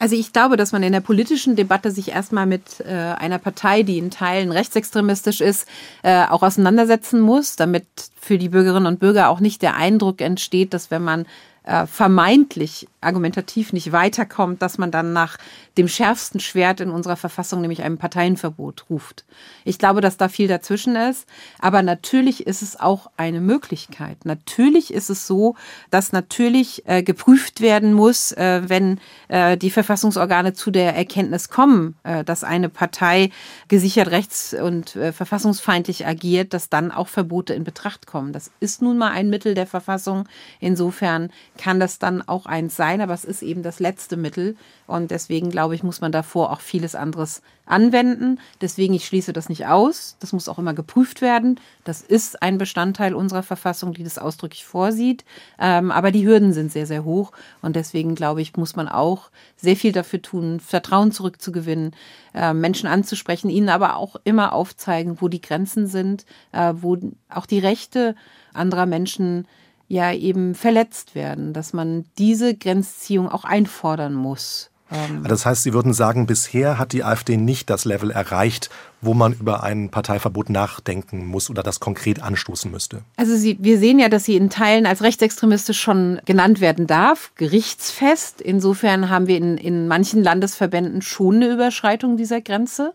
Also 0.00 0.16
ich 0.16 0.32
glaube, 0.32 0.56
dass 0.56 0.72
man 0.72 0.82
in 0.82 0.92
der 0.92 1.00
politischen 1.00 1.54
Debatte 1.54 1.92
sich 1.92 2.08
erstmal 2.08 2.46
mit 2.46 2.80
äh, 2.80 2.92
einer 2.92 3.38
Partei, 3.38 3.84
die 3.84 3.98
in 3.98 4.10
Teilen 4.10 4.50
rechtsextremistisch 4.50 5.40
ist, 5.40 5.68
äh, 6.02 6.26
auch 6.26 6.42
auseinandersetzen 6.42 7.20
muss, 7.20 7.54
damit 7.54 7.86
für 8.20 8.38
die 8.38 8.48
Bürgerinnen 8.48 8.86
und 8.86 8.98
Bürger 8.98 9.28
auch 9.28 9.38
nicht 9.38 9.62
der 9.62 9.76
Eindruck 9.76 10.20
entsteht, 10.20 10.74
dass 10.74 10.90
wenn 10.90 11.04
man 11.04 11.26
äh, 11.64 11.86
vermeintlich 11.86 12.86
argumentativ 13.00 13.72
nicht 13.72 13.92
weiterkommt, 13.92 14.62
dass 14.62 14.78
man 14.78 14.90
dann 14.90 15.12
nach 15.12 15.38
dem 15.76 15.88
schärfsten 15.88 16.40
Schwert 16.40 16.80
in 16.80 16.90
unserer 16.90 17.16
Verfassung, 17.16 17.60
nämlich 17.60 17.82
einem 17.82 17.98
Parteienverbot, 17.98 18.86
ruft. 18.90 19.24
Ich 19.64 19.78
glaube, 19.78 20.00
dass 20.00 20.16
da 20.16 20.28
viel 20.28 20.48
dazwischen 20.48 20.96
ist. 20.96 21.26
Aber 21.58 21.82
natürlich 21.82 22.46
ist 22.46 22.62
es 22.62 22.78
auch 22.78 23.10
eine 23.16 23.40
Möglichkeit. 23.40 24.24
Natürlich 24.24 24.92
ist 24.92 25.10
es 25.10 25.26
so, 25.26 25.56
dass 25.90 26.12
natürlich 26.12 26.82
äh, 26.86 27.02
geprüft 27.02 27.60
werden 27.60 27.92
muss, 27.92 28.32
äh, 28.32 28.62
wenn 28.66 29.00
äh, 29.28 29.56
die 29.56 29.70
Verfassungsorgane 29.70 30.52
zu 30.54 30.70
der 30.70 30.94
Erkenntnis 30.94 31.48
kommen, 31.48 31.96
äh, 32.04 32.24
dass 32.24 32.44
eine 32.44 32.68
Partei 32.68 33.30
gesichert 33.68 34.10
rechts- 34.10 34.54
und 34.54 34.90
verfassungsfeindlich 34.90 36.06
agiert, 36.06 36.54
dass 36.54 36.68
dann 36.68 36.90
auch 36.90 37.08
Verbote 37.08 37.54
in 37.54 37.64
Betracht 37.64 38.06
kommen. 38.06 38.32
Das 38.32 38.50
ist 38.60 38.82
nun 38.82 38.98
mal 38.98 39.10
ein 39.10 39.30
Mittel 39.30 39.54
der 39.54 39.66
Verfassung. 39.66 40.28
Insofern 40.60 41.30
kann 41.56 41.78
das 41.78 41.98
dann 41.98 42.22
auch 42.22 42.46
eins 42.46 42.76
sein, 42.76 43.00
aber 43.00 43.14
es 43.14 43.24
ist 43.24 43.42
eben 43.42 43.62
das 43.62 43.78
letzte 43.78 44.16
Mittel. 44.16 44.56
Und 44.86 45.10
deswegen 45.10 45.50
glaube 45.50 45.74
ich, 45.74 45.82
muss 45.82 46.00
man 46.00 46.12
davor 46.12 46.50
auch 46.50 46.60
vieles 46.60 46.94
anderes 46.94 47.42
anwenden. 47.64 48.40
Deswegen, 48.60 48.92
ich 48.92 49.06
schließe 49.06 49.32
das 49.32 49.48
nicht 49.48 49.66
aus. 49.66 50.16
Das 50.20 50.32
muss 50.32 50.48
auch 50.48 50.58
immer 50.58 50.74
geprüft 50.74 51.22
werden. 51.22 51.60
Das 51.84 52.02
ist 52.02 52.42
ein 52.42 52.58
Bestandteil 52.58 53.14
unserer 53.14 53.42
Verfassung, 53.42 53.94
die 53.94 54.04
das 54.04 54.18
ausdrücklich 54.18 54.64
vorsieht. 54.64 55.24
Ähm, 55.58 55.90
aber 55.90 56.10
die 56.10 56.26
Hürden 56.26 56.52
sind 56.52 56.72
sehr, 56.72 56.86
sehr 56.86 57.04
hoch. 57.04 57.32
Und 57.62 57.76
deswegen, 57.76 58.14
glaube 58.14 58.42
ich, 58.42 58.56
muss 58.56 58.76
man 58.76 58.88
auch 58.88 59.30
sehr 59.56 59.76
viel 59.76 59.92
dafür 59.92 60.20
tun, 60.20 60.60
Vertrauen 60.60 61.12
zurückzugewinnen, 61.12 61.92
äh, 62.34 62.52
Menschen 62.52 62.88
anzusprechen, 62.88 63.48
ihnen 63.48 63.68
aber 63.68 63.96
auch 63.96 64.16
immer 64.24 64.52
aufzeigen, 64.52 65.20
wo 65.20 65.28
die 65.28 65.40
Grenzen 65.40 65.86
sind, 65.86 66.26
äh, 66.52 66.74
wo 66.76 66.98
auch 67.28 67.46
die 67.46 67.60
Rechte 67.60 68.16
anderer 68.52 68.86
Menschen 68.86 69.46
ja 69.88 70.12
eben 70.12 70.54
verletzt 70.54 71.14
werden, 71.14 71.52
dass 71.52 71.72
man 71.72 72.04
diese 72.18 72.54
Grenzziehung 72.54 73.28
auch 73.28 73.44
einfordern 73.44 74.14
muss. 74.14 74.70
Ähm, 74.90 75.24
das 75.26 75.46
heißt, 75.46 75.62
Sie 75.62 75.72
würden 75.72 75.92
sagen, 75.92 76.26
bisher 76.26 76.78
hat 76.78 76.92
die 76.92 77.04
AfD 77.04 77.36
nicht 77.36 77.70
das 77.70 77.84
Level 77.84 78.10
erreicht, 78.10 78.70
wo 79.00 79.14
man 79.14 79.32
über 79.32 79.62
ein 79.62 79.90
Parteiverbot 79.90 80.50
nachdenken 80.50 81.26
muss 81.26 81.50
oder 81.50 81.62
das 81.62 81.80
konkret 81.80 82.22
anstoßen 82.22 82.70
müsste. 82.70 83.02
Also 83.16 83.36
Sie, 83.36 83.58
wir 83.60 83.78
sehen 83.78 83.98
ja, 83.98 84.08
dass 84.08 84.24
sie 84.24 84.36
in 84.36 84.50
Teilen 84.50 84.86
als 84.86 85.02
rechtsextremistisch 85.02 85.80
schon 85.80 86.20
genannt 86.24 86.60
werden 86.60 86.86
darf, 86.86 87.32
gerichtsfest. 87.36 88.40
Insofern 88.40 89.10
haben 89.10 89.26
wir 89.26 89.36
in, 89.36 89.56
in 89.56 89.88
manchen 89.88 90.22
Landesverbänden 90.22 91.02
schon 91.02 91.36
eine 91.36 91.52
Überschreitung 91.52 92.16
dieser 92.16 92.40
Grenze. 92.40 92.94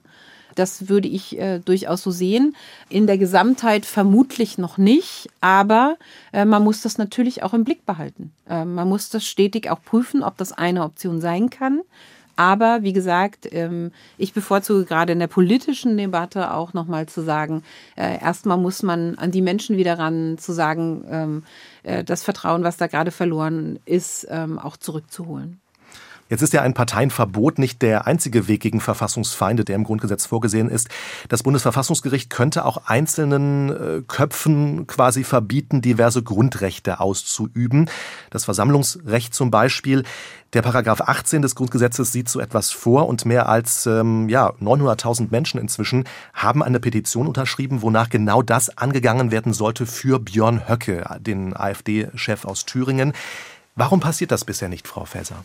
Das 0.56 0.90
würde 0.90 1.08
ich 1.08 1.38
äh, 1.40 1.60
durchaus 1.60 2.04
so 2.04 2.12
sehen. 2.12 2.56
In 2.90 3.08
der 3.08 3.18
Gesamtheit 3.18 3.86
vermutlich 3.86 4.58
noch 4.58 4.78
nicht, 4.78 5.30
aber 5.42 5.98
äh, 6.34 6.46
man 6.46 6.64
muss 6.64 6.82
das 6.82 6.98
natürlich 6.98 7.44
auch 7.44 7.54
im 7.54 7.64
Blick 7.64 7.86
behalten. 7.86 8.32
Äh, 8.50 8.66
man 8.66 8.88
muss 8.88 9.10
das 9.10 9.26
stetig 9.26 9.70
auch 9.70 9.82
prüfen, 9.82 10.24
ob 10.24 10.38
das 10.38 10.52
eine 10.52 10.84
Option 10.84 11.22
sein 11.22 11.50
kann. 11.50 11.82
Aber 12.40 12.84
wie 12.84 12.94
gesagt, 12.94 13.50
ähm, 13.52 13.92
ich 14.18 14.32
bevorzuge 14.32 14.86
gerade 14.86 15.12
in 15.12 15.20
der 15.20 15.28
politischen 15.28 15.98
Debatte 15.98 16.54
auch 16.54 16.74
nochmal 16.74 17.06
zu 17.06 17.22
sagen, 17.22 17.64
äh, 17.98 18.18
erstmal 18.22 18.58
muss 18.58 18.82
man 18.82 19.16
an 19.16 19.32
die 19.32 19.42
Menschen 19.42 19.76
wieder 19.76 20.00
ran, 20.00 20.38
zu 20.38 20.54
sagen, 20.54 21.04
ähm, 21.10 21.44
äh, 21.84 22.02
das 22.06 22.24
Vertrauen, 22.24 22.64
was 22.64 22.78
da 22.78 22.88
gerade 22.88 23.12
verloren 23.12 23.80
ist, 23.84 24.26
ähm, 24.30 24.58
auch 24.58 24.78
zurückzuholen. 24.78 25.60
Jetzt 26.30 26.44
ist 26.44 26.54
ja 26.54 26.62
ein 26.62 26.76
Parteienverbot 26.76 27.58
nicht 27.58 27.82
der 27.82 28.06
einzige 28.06 28.48
Weg 28.48 28.62
gegen 28.62 28.82
Verfassungsfeinde, 28.82 29.66
der 29.66 29.76
im 29.76 29.84
Grundgesetz 29.84 30.28
vorgesehen 30.28 30.70
ist. 30.70 30.88
Das 31.28 31.42
Bundesverfassungsgericht 31.42 32.30
könnte 32.30 32.66
auch 32.66 32.86
einzelnen 32.86 33.70
äh, 33.70 34.02
Köpfen 34.08 34.86
quasi 34.86 35.24
verbieten, 35.24 35.82
diverse 35.82 36.22
Grundrechte 36.22 37.00
auszuüben. 37.00 37.90
Das 38.30 38.46
Versammlungsrecht 38.46 39.34
zum 39.34 39.50
Beispiel. 39.50 40.04
Der 40.54 40.64
Paragraph 40.64 41.02
18 41.02 41.44
des 41.44 41.54
Grundgesetzes 41.54 42.12
sieht 42.12 42.28
so 42.28 42.40
etwas 42.40 42.72
vor 42.72 43.08
und 43.08 43.24
mehr 43.26 43.50
als 43.50 43.86
ähm, 43.86 44.30
ja, 44.30 44.50
900.000 44.54 45.28
Menschen 45.30 45.60
inzwischen 45.60 46.06
haben 46.34 46.64
eine 46.64 46.80
Petition 46.80 47.28
unterschrieben, 47.28 47.84
wonach 47.84 48.10
genau 48.10 48.42
das 48.42 48.76
angegangen 48.76 49.30
werden 49.30 49.54
sollte 49.54 49.86
für 49.86 50.20
Björn 50.20 50.68
Höcke, 50.68 51.06
den 51.20 51.56
AfD-Chef 51.56 52.46
aus 52.46 52.66
Thüringen. 52.66 53.14
Warum 53.80 54.02
passiert 54.02 54.32
das 54.32 54.44
bisher 54.44 54.68
nicht, 54.68 54.90
Frau 54.90 55.06
Faeser? 55.06 55.38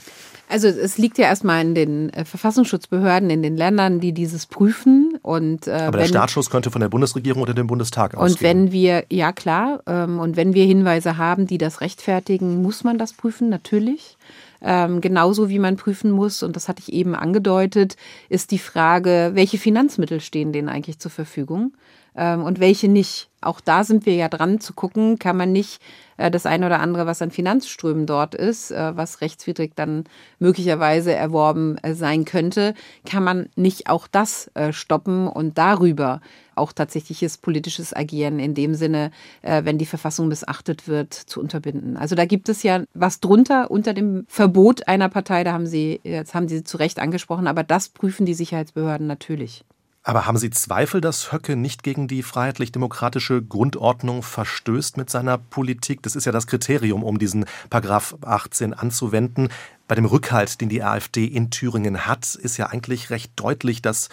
Also 0.49 0.67
es 0.67 0.99
liegt 0.99 1.19
ja 1.19 1.27
erstmal 1.27 1.61
in 1.61 1.77
den 1.77 2.11
äh, 2.11 2.25
Verfassungsschutzbehörden 2.25 3.31
in 3.31 3.45
den 3.45 3.57
Ländern, 3.57 4.01
die 4.01 4.13
dieses 4.13 4.47
prüfen. 4.47 5.17
Und, 5.23 5.69
äh, 5.69 5.73
Aber 5.73 5.99
der 5.99 6.07
Startschuss 6.07 6.51
könnte 6.51 6.73
von 6.73 6.81
der 6.81 6.89
Bundesregierung 6.89 7.43
oder 7.43 7.55
dem 7.55 7.69
Bundestag 7.69 8.17
ausgehen. 8.17 8.33
Und 8.33 8.43
wenn 8.43 8.73
wir, 8.73 9.05
ja 9.09 9.31
klar, 9.31 9.83
ähm, 9.87 10.19
und 10.19 10.37
wenn 10.37 10.53
wir 10.53 10.65
Hinweise 10.65 11.17
haben, 11.17 11.47
die 11.47 11.59
das 11.59 11.81
rechtfertigen, 11.81 12.61
muss 12.61 12.83
man 12.83 12.99
das 12.99 13.13
prüfen, 13.13 13.51
natürlich. 13.51 14.17
Ähm, 14.61 15.01
genauso 15.01 15.49
wie 15.49 15.61
man 15.61 15.77
prüfen 15.77 16.11
muss, 16.11 16.43
und 16.43 16.57
das 16.57 16.69
hatte 16.69 16.83
ich 16.85 16.93
eben 16.93 17.15
angedeutet, 17.15 17.97
ist 18.29 18.51
die 18.51 18.59
Frage, 18.59 19.31
welche 19.35 19.59
Finanzmittel 19.59 20.21
stehen 20.21 20.53
denen 20.53 20.69
eigentlich 20.69 20.99
zur 20.99 21.13
Verfügung 21.13 21.73
und 22.15 22.61
welche 22.61 22.89
nicht. 22.89 23.29
Auch 23.41 23.61
da 23.61 23.85
sind 23.85 24.07
wir 24.07 24.15
ja 24.15 24.29
dran 24.29 24.61
zu 24.61 24.73
gucken, 24.73 25.19
kann 25.19 25.37
man 25.37 25.53
nicht 25.53 25.81
äh, 26.17 26.31
das 26.31 26.47
eine 26.47 26.67
oder 26.67 26.81
andere, 26.81 27.07
was 27.07 27.23
an 27.23 27.31
Finanzströmen 27.31 28.07
dort 28.07 28.35
ist, 28.35 28.71
äh, 28.71 28.97
was 28.97 29.21
rechtswidrig 29.21 29.73
dann 29.75 30.05
möglicherweise 30.39 31.13
erworben 31.13 31.77
äh, 31.79 31.95
sein 31.95 32.25
könnte, 32.25 32.75
kann 33.05 33.25
man 33.25 33.49
nicht 33.57 33.89
auch 33.89 34.07
das 34.07 34.51
stoppen 34.71 35.27
und 35.29 35.59
darüber 35.59 36.21
auch 36.55 36.73
tatsächliches 36.73 37.39
politisches 37.39 37.95
Agieren 37.95 38.39
in 38.39 38.55
dem 38.55 38.75
Sinne, 38.75 39.11
wenn 39.43 39.79
die 39.79 39.87
Verfassung 39.87 40.29
missachtet 40.29 40.87
wird, 40.87 41.13
zu 41.13 41.41
unterbinden. 41.41 41.97
Also 41.97 42.15
da 42.15 42.25
gibt 42.27 42.49
es 42.49 42.63
ja 42.63 42.85
was 42.95 43.21
drunter 43.21 43.71
unter 43.71 43.93
dem 43.93 44.25
Verbot 44.29 44.87
einer 44.87 45.09
Partei, 45.09 45.43
da 45.43 45.53
haben 45.53 45.67
Sie, 45.67 46.01
jetzt 46.05 46.35
haben 46.35 46.49
Sie 46.49 46.63
zu 46.63 46.77
Recht 46.77 47.01
angesprochen, 47.01 47.49
aber 47.49 47.65
das 47.65 47.89
prüfen 47.89 48.27
die 48.27 48.35
Sicherheitsbehörden 48.35 49.07
natürlich. 49.07 49.65
Aber 50.07 50.27
haben 50.27 50.37
Sie 50.37 50.51
Zweifel, 50.51 51.01
dass 51.01 51.33
Höcke 51.33 51.57
nicht 51.57 51.83
gegen 51.83 52.09
die 52.09 52.23
freiheitlich-demokratische 52.23 53.43
Grundordnung 53.43 54.23
verstößt 54.23 54.99
mit 54.99 55.09
seiner 55.09 55.39
Politik? 55.39 56.03
Das 56.03 56.15
ist 56.15 56.27
ja 56.27 56.33
das 56.33 56.47
Kriterium, 56.47 57.03
um 57.03 57.19
diesen 57.19 57.47
Paragraph 57.71 58.15
18 58.21 58.75
anzuwenden. 58.75 59.49
Bei 59.89 59.95
dem 59.95 60.05
Rückhalt, 60.05 60.61
den 60.61 60.69
die 60.69 60.83
AfD 60.83 61.25
in 61.25 61.51
Thüringen 61.51 62.07
hat, 62.07 62.35
ist 62.35 62.59
ja 62.59 62.67
eigentlich 62.67 63.09
recht 63.09 63.33
deutlich, 63.37 63.81
dass 63.81 64.11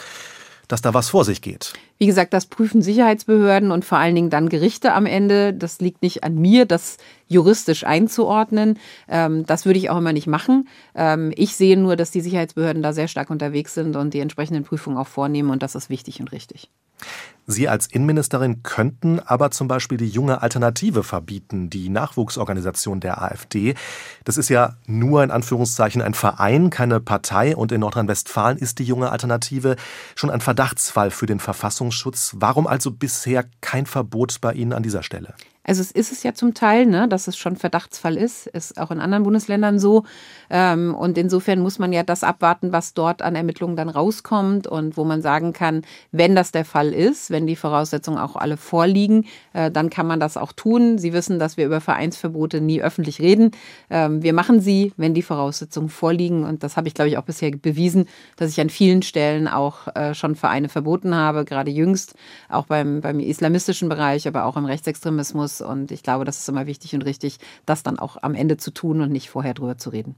dass 0.71 0.81
da 0.81 0.93
was 0.93 1.09
vor 1.09 1.25
sich 1.25 1.41
geht. 1.41 1.73
Wie 1.97 2.05
gesagt, 2.05 2.33
das 2.33 2.45
prüfen 2.45 2.81
Sicherheitsbehörden 2.81 3.71
und 3.71 3.85
vor 3.85 3.97
allen 3.97 4.15
Dingen 4.15 4.29
dann 4.29 4.49
Gerichte 4.49 4.93
am 4.93 5.05
Ende. 5.05 5.53
Das 5.53 5.81
liegt 5.81 6.01
nicht 6.01 6.23
an 6.23 6.35
mir, 6.35 6.65
das 6.65 6.97
juristisch 7.27 7.85
einzuordnen. 7.85 8.79
Ähm, 9.07 9.45
das 9.45 9.65
würde 9.65 9.79
ich 9.79 9.89
auch 9.89 9.97
immer 9.97 10.13
nicht 10.13 10.27
machen. 10.27 10.67
Ähm, 10.95 11.33
ich 11.35 11.55
sehe 11.55 11.77
nur, 11.77 11.95
dass 11.95 12.11
die 12.11 12.21
Sicherheitsbehörden 12.21 12.81
da 12.81 12.93
sehr 12.93 13.07
stark 13.07 13.29
unterwegs 13.29 13.73
sind 13.73 13.95
und 13.95 14.13
die 14.13 14.19
entsprechenden 14.19 14.63
Prüfungen 14.63 14.97
auch 14.97 15.07
vornehmen 15.07 15.49
und 15.49 15.61
das 15.61 15.75
ist 15.75 15.89
wichtig 15.89 16.19
und 16.19 16.31
richtig. 16.31 16.69
Sie 17.51 17.67
als 17.67 17.87
Innenministerin 17.87 18.63
könnten 18.63 19.19
aber 19.19 19.51
zum 19.51 19.67
Beispiel 19.67 19.97
die 19.97 20.09
junge 20.09 20.41
Alternative 20.41 21.03
verbieten, 21.03 21.69
die 21.69 21.89
Nachwuchsorganisation 21.89 22.99
der 22.99 23.21
AfD. 23.21 23.75
Das 24.23 24.37
ist 24.37 24.49
ja 24.49 24.77
nur 24.87 25.23
in 25.23 25.31
Anführungszeichen 25.31 26.01
ein 26.01 26.13
Verein, 26.13 26.69
keine 26.69 26.99
Partei. 26.99 27.55
Und 27.55 27.71
in 27.71 27.81
Nordrhein-Westfalen 27.81 28.57
ist 28.57 28.79
die 28.79 28.85
junge 28.85 29.11
Alternative 29.11 29.75
schon 30.15 30.29
ein 30.29 30.41
Verdachtsfall 30.41 31.11
für 31.11 31.25
den 31.25 31.39
Verfassungsschutz. 31.39 32.35
Warum 32.37 32.67
also 32.67 32.91
bisher 32.91 33.45
kein 33.59 33.85
Verbot 33.85 34.39
bei 34.41 34.53
Ihnen 34.53 34.73
an 34.73 34.83
dieser 34.83 35.03
Stelle? 35.03 35.33
Also 35.63 35.81
es 35.81 35.91
ist 35.91 36.11
es 36.11 36.23
ja 36.23 36.33
zum 36.33 36.55
Teil, 36.55 36.87
ne, 36.87 37.07
dass 37.07 37.27
es 37.27 37.37
schon 37.37 37.55
Verdachtsfall 37.55 38.17
ist, 38.17 38.47
ist 38.47 38.79
auch 38.79 38.89
in 38.89 38.99
anderen 38.99 39.23
Bundesländern 39.23 39.77
so. 39.77 40.03
Ähm, 40.49 40.95
und 40.95 41.19
insofern 41.19 41.59
muss 41.59 41.77
man 41.77 41.93
ja 41.93 42.01
das 42.01 42.23
abwarten, 42.23 42.71
was 42.71 42.95
dort 42.95 43.21
an 43.21 43.35
Ermittlungen 43.35 43.75
dann 43.75 43.89
rauskommt 43.89 44.65
und 44.65 44.97
wo 44.97 45.03
man 45.03 45.21
sagen 45.21 45.53
kann, 45.53 45.83
wenn 46.11 46.35
das 46.35 46.51
der 46.51 46.65
Fall 46.65 46.93
ist, 46.93 47.29
wenn 47.29 47.45
die 47.45 47.55
Voraussetzungen 47.55 48.17
auch 48.17 48.35
alle 48.35 48.57
vorliegen, 48.57 49.27
äh, 49.53 49.69
dann 49.69 49.91
kann 49.91 50.07
man 50.07 50.19
das 50.19 50.35
auch 50.35 50.51
tun. 50.51 50.97
Sie 50.97 51.13
wissen, 51.13 51.37
dass 51.37 51.57
wir 51.57 51.67
über 51.67 51.79
Vereinsverbote 51.79 52.59
nie 52.59 52.81
öffentlich 52.81 53.19
reden. 53.19 53.51
Ähm, 53.91 54.23
wir 54.23 54.33
machen 54.33 54.61
sie, 54.61 54.93
wenn 54.97 55.13
die 55.13 55.21
Voraussetzungen 55.21 55.89
vorliegen. 55.89 56.43
Und 56.43 56.63
das 56.63 56.75
habe 56.75 56.87
ich, 56.87 56.95
glaube 56.95 57.09
ich, 57.09 57.19
auch 57.19 57.23
bisher 57.23 57.51
bewiesen, 57.51 58.07
dass 58.35 58.49
ich 58.49 58.59
an 58.59 58.71
vielen 58.71 59.03
Stellen 59.03 59.47
auch 59.47 59.95
äh, 59.95 60.15
schon 60.15 60.33
Vereine 60.35 60.69
verboten 60.69 61.13
habe, 61.13 61.45
gerade 61.45 61.69
jüngst, 61.69 62.15
auch 62.49 62.65
beim, 62.65 63.01
beim 63.01 63.19
islamistischen 63.19 63.89
Bereich, 63.89 64.27
aber 64.27 64.45
auch 64.45 64.57
im 64.57 64.65
Rechtsextremismus 64.65 65.50
muss. 65.51 65.61
Und 65.61 65.91
ich 65.91 66.03
glaube, 66.03 66.25
das 66.25 66.39
ist 66.39 66.49
immer 66.49 66.67
wichtig 66.67 66.93
und 66.95 67.01
richtig, 67.01 67.39
das 67.65 67.83
dann 67.83 67.99
auch 67.99 68.17
am 68.21 68.35
Ende 68.35 68.57
zu 68.57 68.71
tun 68.71 69.01
und 69.01 69.11
nicht 69.11 69.29
vorher 69.29 69.53
drüber 69.53 69.77
zu 69.77 69.89
reden. 69.89 70.15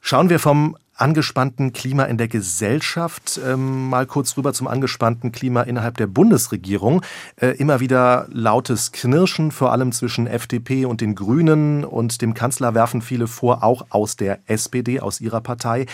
Schauen 0.00 0.28
wir 0.28 0.38
vom 0.38 0.76
angespannten 0.96 1.72
Klima 1.72 2.04
in 2.04 2.18
der 2.18 2.28
Gesellschaft 2.28 3.40
ähm, 3.44 3.88
mal 3.88 4.06
kurz 4.06 4.36
rüber 4.36 4.52
zum 4.52 4.68
angespannten 4.68 5.32
Klima 5.32 5.62
innerhalb 5.62 5.96
der 5.96 6.06
Bundesregierung. 6.06 7.02
Äh, 7.36 7.56
immer 7.56 7.80
wieder 7.80 8.28
lautes 8.30 8.92
Knirschen, 8.92 9.50
vor 9.50 9.72
allem 9.72 9.92
zwischen 9.92 10.26
FDP 10.26 10.84
und 10.84 11.00
den 11.00 11.14
Grünen 11.14 11.84
und 11.84 12.20
dem 12.20 12.34
Kanzler 12.34 12.74
werfen 12.74 13.00
viele 13.00 13.26
vor, 13.26 13.64
auch 13.64 13.86
aus 13.88 14.16
der 14.16 14.40
SPD, 14.46 15.00
aus 15.00 15.20
ihrer 15.20 15.40
Partei, 15.40 15.86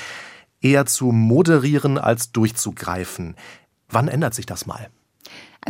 eher 0.60 0.86
zu 0.86 1.12
moderieren 1.12 1.96
als 1.96 2.32
durchzugreifen. 2.32 3.36
Wann 3.88 4.08
ändert 4.08 4.34
sich 4.34 4.44
das 4.44 4.66
mal? 4.66 4.88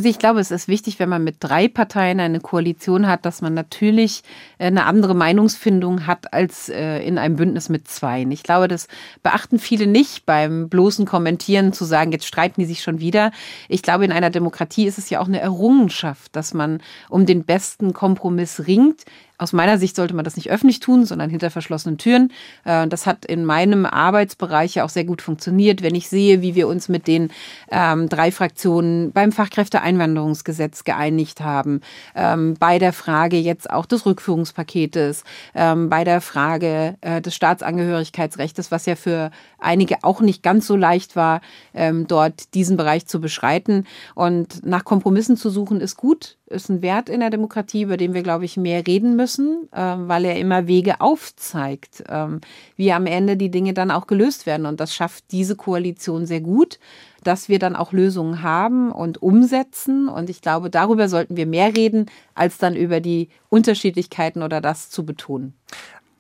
Also 0.01 0.09
ich 0.09 0.19
glaube, 0.19 0.41
es 0.41 0.51
ist 0.51 0.67
wichtig, 0.67 0.99
wenn 0.99 1.11
man 1.11 1.23
mit 1.23 1.37
drei 1.41 1.69
Parteien 1.69 2.21
eine 2.21 2.41
Koalition 2.41 3.07
hat, 3.07 3.27
dass 3.27 3.43
man 3.43 3.53
natürlich 3.53 4.23
äh, 4.57 4.65
eine 4.65 4.87
andere 4.87 5.15
Meinungsfindung 5.15 6.07
hat 6.07 6.33
als 6.33 6.71
äh, 6.71 7.01
in 7.07 7.19
einem 7.19 7.37
Bündnis 7.37 7.69
mit 7.69 7.87
zwei. 7.87 8.23
Ich 8.31 8.43
glaube, 8.43 8.67
das 8.67 8.89
beachten 9.23 9.59
viele 9.59 9.87
nicht 9.87 10.25
beim 10.25 10.71
bloßen 10.71 11.05
Kommentieren 11.05 11.75
zu 11.75 11.85
sagen, 11.85 12.13
jetzt 12.13 12.25
streiten 12.25 12.63
die 12.63 12.67
sich 12.67 12.83
schon 12.83 12.99
wieder. 12.99 13.31
Ich 13.69 13.83
glaube, 13.83 14.07
in 14.07 14.13
einer 14.13 14.31
Demokratie 14.31 14.87
ist 14.87 14.97
es 14.97 15.11
ja 15.11 15.21
auch 15.21 15.29
eine 15.29 15.41
Errungenschaft, 15.41 16.35
dass 16.35 16.55
man 16.55 16.81
um 17.11 17.27
den 17.27 17.45
besten 17.45 17.93
Kompromiss 17.93 18.67
ringt. 18.67 19.05
Aus 19.41 19.55
meiner 19.55 19.79
Sicht 19.79 19.97
sollte 19.97 20.13
man 20.13 20.27
das 20.27 20.37
nicht 20.37 20.51
öffentlich 20.51 20.81
tun, 20.81 21.07
sondern 21.07 21.31
hinter 21.31 21.51
verschlossenen 21.51 21.97
Türen. 21.97 22.31
Äh, 22.67 22.87
das 22.89 23.07
hat 23.07 23.25
in 23.25 23.47
meinem 23.47 23.87
Arbeitsbereich 23.87 24.75
ja 24.75 24.85
auch 24.85 24.91
sehr 24.91 25.05
gut 25.05 25.23
funktioniert. 25.23 25.81
Wenn 25.81 25.95
ich 25.95 26.11
sehe, 26.11 26.43
wie 26.43 26.55
wir 26.55 26.69
uns 26.69 26.91
mit 26.91 27.07
den 27.07 27.31
ähm, 27.71 28.11
drei 28.11 28.33
Fraktionen 28.33 29.13
beim 29.13 29.33
Fachkräfteeinwanderungsgesetz 29.33 30.85
geeinigt 30.85 31.41
haben, 31.41 31.81
ähm, 32.15 32.55
bei 32.61 32.79
der 32.79 32.93
Frage 32.93 33.39
jetzt 33.39 33.71
auch 33.71 33.87
des 33.87 34.05
Rückführungspaketes, 34.05 35.25
ähm, 35.55 35.89
bei 35.89 36.05
der 36.05 36.21
Frage 36.21 36.97
äh, 37.01 37.23
des 37.23 37.35
Staatsangehörigkeitsrechts, 37.35 38.71
was 38.71 38.85
ja 38.85 38.95
für 38.95 39.31
einige 39.59 40.05
auch 40.05 40.21
nicht 40.21 40.43
ganz 40.43 40.67
so 40.67 40.77
leicht 40.77 41.17
war, 41.17 41.41
ähm, 41.73 42.07
dort 42.07 42.53
diesen 42.53 42.77
Bereich 42.77 43.07
zu 43.07 43.23
beschreiten. 43.23 43.87
Und 44.15 44.67
nach 44.67 44.85
Kompromissen 44.85 45.39
zu 45.39 45.49
suchen 45.49 45.81
ist 45.81 45.97
gut, 45.97 46.37
ist 46.51 46.69
ein 46.69 46.83
Wert 46.83 47.09
in 47.09 47.21
der 47.21 47.31
Demokratie, 47.31 47.83
über 47.83 47.97
den 47.97 48.13
wir, 48.13 48.23
glaube 48.23 48.45
ich, 48.45 48.57
mehr 48.57 48.87
reden 48.87 49.17
müssen, 49.17 49.69
äh, 49.73 49.79
weil 49.79 50.25
er 50.25 50.37
immer 50.37 50.67
Wege 50.67 51.01
aufzeigt, 51.01 52.05
ähm, 52.09 52.41
wie 52.77 52.93
am 52.93 53.07
Ende 53.07 53.37
die 53.37 53.51
Dinge 53.51 53.73
dann 53.73 53.91
auch 53.91 54.07
gelöst 54.07 54.47
werden. 54.47 54.67
Und 54.67 54.81
das 54.81 54.95
schafft 54.95 55.25
diese 55.31 55.57
Koalition 55.57 56.27
sehr 56.27 56.41
gut, 56.41 56.79
dass 57.23 57.49
wir 57.49 57.59
dann 57.59 57.77
auch 57.77 57.93
Lösungen 57.93 58.43
haben 58.43 58.91
und 58.91 59.23
umsetzen. 59.23 60.09
Und 60.09 60.29
ich 60.29 60.43
glaube, 60.43 60.71
darüber 60.71 61.09
sollten 61.09 61.37
wir 61.37 61.47
mehr 61.47 61.77
reden, 61.77 62.07
als 62.35 62.59
dann 62.59 62.75
über 62.75 63.01
die 63.01 63.29
Unterschiedlichkeiten 63.49 64.43
oder 64.43 64.61
das 64.61 64.91
zu 64.91 65.07
betonen. 65.07 65.55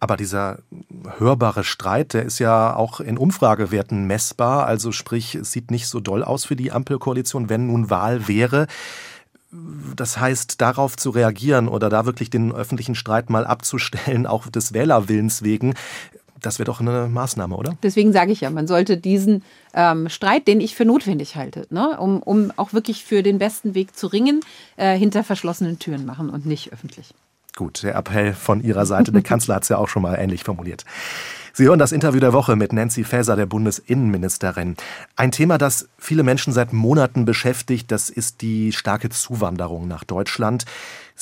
Aber 0.02 0.16
dieser 0.16 0.60
hörbare 1.18 1.62
Streit, 1.62 2.14
der 2.14 2.24
ist 2.24 2.38
ja 2.38 2.74
auch 2.74 3.00
in 3.00 3.18
Umfragewerten 3.18 4.06
messbar. 4.06 4.64
Also 4.66 4.92
sprich, 4.92 5.34
es 5.34 5.52
sieht 5.52 5.70
nicht 5.70 5.88
so 5.88 6.00
doll 6.00 6.24
aus 6.24 6.46
für 6.46 6.56
die 6.56 6.72
Ampelkoalition, 6.72 7.50
wenn 7.50 7.66
nun 7.66 7.90
Wahl 7.90 8.26
wäre. 8.26 8.66
Das 9.96 10.18
heißt, 10.18 10.60
darauf 10.60 10.96
zu 10.96 11.10
reagieren 11.10 11.66
oder 11.66 11.88
da 11.88 12.06
wirklich 12.06 12.30
den 12.30 12.52
öffentlichen 12.52 12.94
Streit 12.94 13.30
mal 13.30 13.46
abzustellen, 13.46 14.26
auch 14.26 14.46
des 14.48 14.72
Wählerwillens 14.72 15.42
wegen, 15.42 15.74
das 16.40 16.58
wäre 16.58 16.66
doch 16.66 16.80
eine 16.80 17.08
Maßnahme, 17.08 17.56
oder? 17.56 17.76
Deswegen 17.82 18.12
sage 18.12 18.32
ich 18.32 18.40
ja, 18.40 18.50
man 18.50 18.66
sollte 18.66 18.96
diesen 18.96 19.42
ähm, 19.74 20.08
Streit, 20.08 20.48
den 20.48 20.60
ich 20.60 20.74
für 20.74 20.84
notwendig 20.84 21.36
halte, 21.36 21.66
ne, 21.70 21.98
um, 22.00 22.22
um 22.22 22.52
auch 22.56 22.72
wirklich 22.72 23.04
für 23.04 23.22
den 23.22 23.38
besten 23.38 23.74
Weg 23.74 23.96
zu 23.96 24.06
ringen, 24.06 24.40
äh, 24.76 24.96
hinter 24.96 25.24
verschlossenen 25.24 25.78
Türen 25.78 26.06
machen 26.06 26.30
und 26.30 26.46
nicht 26.46 26.72
öffentlich. 26.72 27.12
Gut, 27.56 27.82
der 27.82 27.94
Appell 27.94 28.34
von 28.34 28.62
Ihrer 28.62 28.86
Seite. 28.86 29.12
Der 29.12 29.22
Kanzler 29.30 29.56
hat 29.56 29.64
es 29.64 29.68
ja 29.68 29.78
auch 29.78 29.88
schon 29.88 30.02
mal 30.02 30.16
ähnlich 30.16 30.44
formuliert. 30.44 30.84
Sie 31.52 31.64
hören 31.64 31.78
das 31.80 31.92
Interview 31.92 32.20
der 32.20 32.32
Woche 32.32 32.54
mit 32.54 32.72
Nancy 32.72 33.02
Faeser, 33.02 33.34
der 33.34 33.46
Bundesinnenministerin. 33.46 34.76
Ein 35.16 35.32
Thema, 35.32 35.58
das 35.58 35.88
viele 35.98 36.22
Menschen 36.22 36.52
seit 36.52 36.72
Monaten 36.72 37.24
beschäftigt, 37.24 37.90
das 37.90 38.08
ist 38.08 38.40
die 38.40 38.72
starke 38.72 39.08
Zuwanderung 39.08 39.88
nach 39.88 40.04
Deutschland. 40.04 40.64